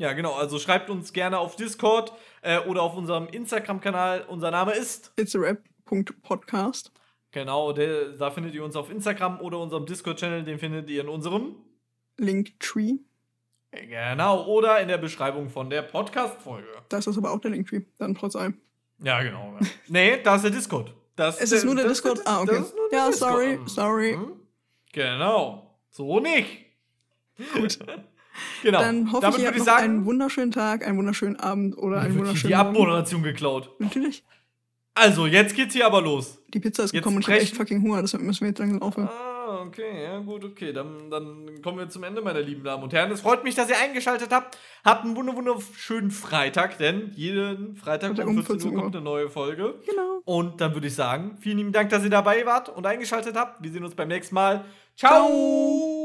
[0.00, 0.32] Ja, genau.
[0.34, 4.24] Also schreibt uns gerne auf Discord äh, oder auf unserem Instagram-Kanal.
[4.28, 6.90] Unser Name ist It's a rap.podcast.
[7.32, 11.08] Genau, der, da findet ihr uns auf Instagram oder unserem Discord-Channel, den findet ihr in
[11.08, 11.54] unserem.
[12.16, 12.94] Linktree.
[13.72, 16.66] Genau, oder in der Beschreibung von der Podcast-Folge.
[16.88, 17.82] Da ist das aber auch der Linktree.
[17.98, 18.58] Dann trotz allem.
[19.02, 19.54] Ja, genau.
[19.60, 19.66] Ja.
[19.88, 20.92] nee, da ist der Discord.
[21.14, 22.18] Das, Es ist nur der das- Discord?
[22.18, 22.56] das- Ah, okay.
[22.58, 23.30] das der Ja, Discord.
[23.32, 23.68] sorry, Hm.
[23.68, 24.12] sorry.
[24.14, 24.32] Hm?
[24.92, 25.76] Genau.
[25.90, 26.66] So nicht.
[27.54, 27.78] Gut.
[28.62, 28.80] genau.
[28.80, 31.36] Dann hoffe Damit ich, ihr würde habt ich noch sagen, einen wunderschönen Tag, einen wunderschönen
[31.36, 32.54] Abend oder einen wunderschönen die.
[32.54, 33.70] Abmoderation geklaut.
[33.78, 34.24] Natürlich.
[34.94, 36.38] Also, jetzt geht's hier aber los.
[36.48, 38.58] Die Pizza ist Jetzt gekommen und ich habe echt fucking Hunger, deshalb müssen wir jetzt
[38.58, 39.08] langsam aufhören.
[39.08, 40.72] Ah, okay, ja, gut, okay.
[40.72, 43.10] Dann, dann kommen wir zum Ende, meine lieben Damen und Herren.
[43.12, 44.58] Es freut mich, dass ihr eingeschaltet habt.
[44.84, 48.80] Habt einen wunder wunderschönen Freitag, denn jeden Freitag um um 14 Uhr 14 Uhr.
[48.82, 49.74] kommt eine neue Folge.
[49.86, 50.20] Genau.
[50.24, 53.62] Und dann würde ich sagen, vielen lieben Dank, dass ihr dabei wart und eingeschaltet habt.
[53.62, 54.64] Wir sehen uns beim nächsten Mal.
[54.96, 55.99] Ciao.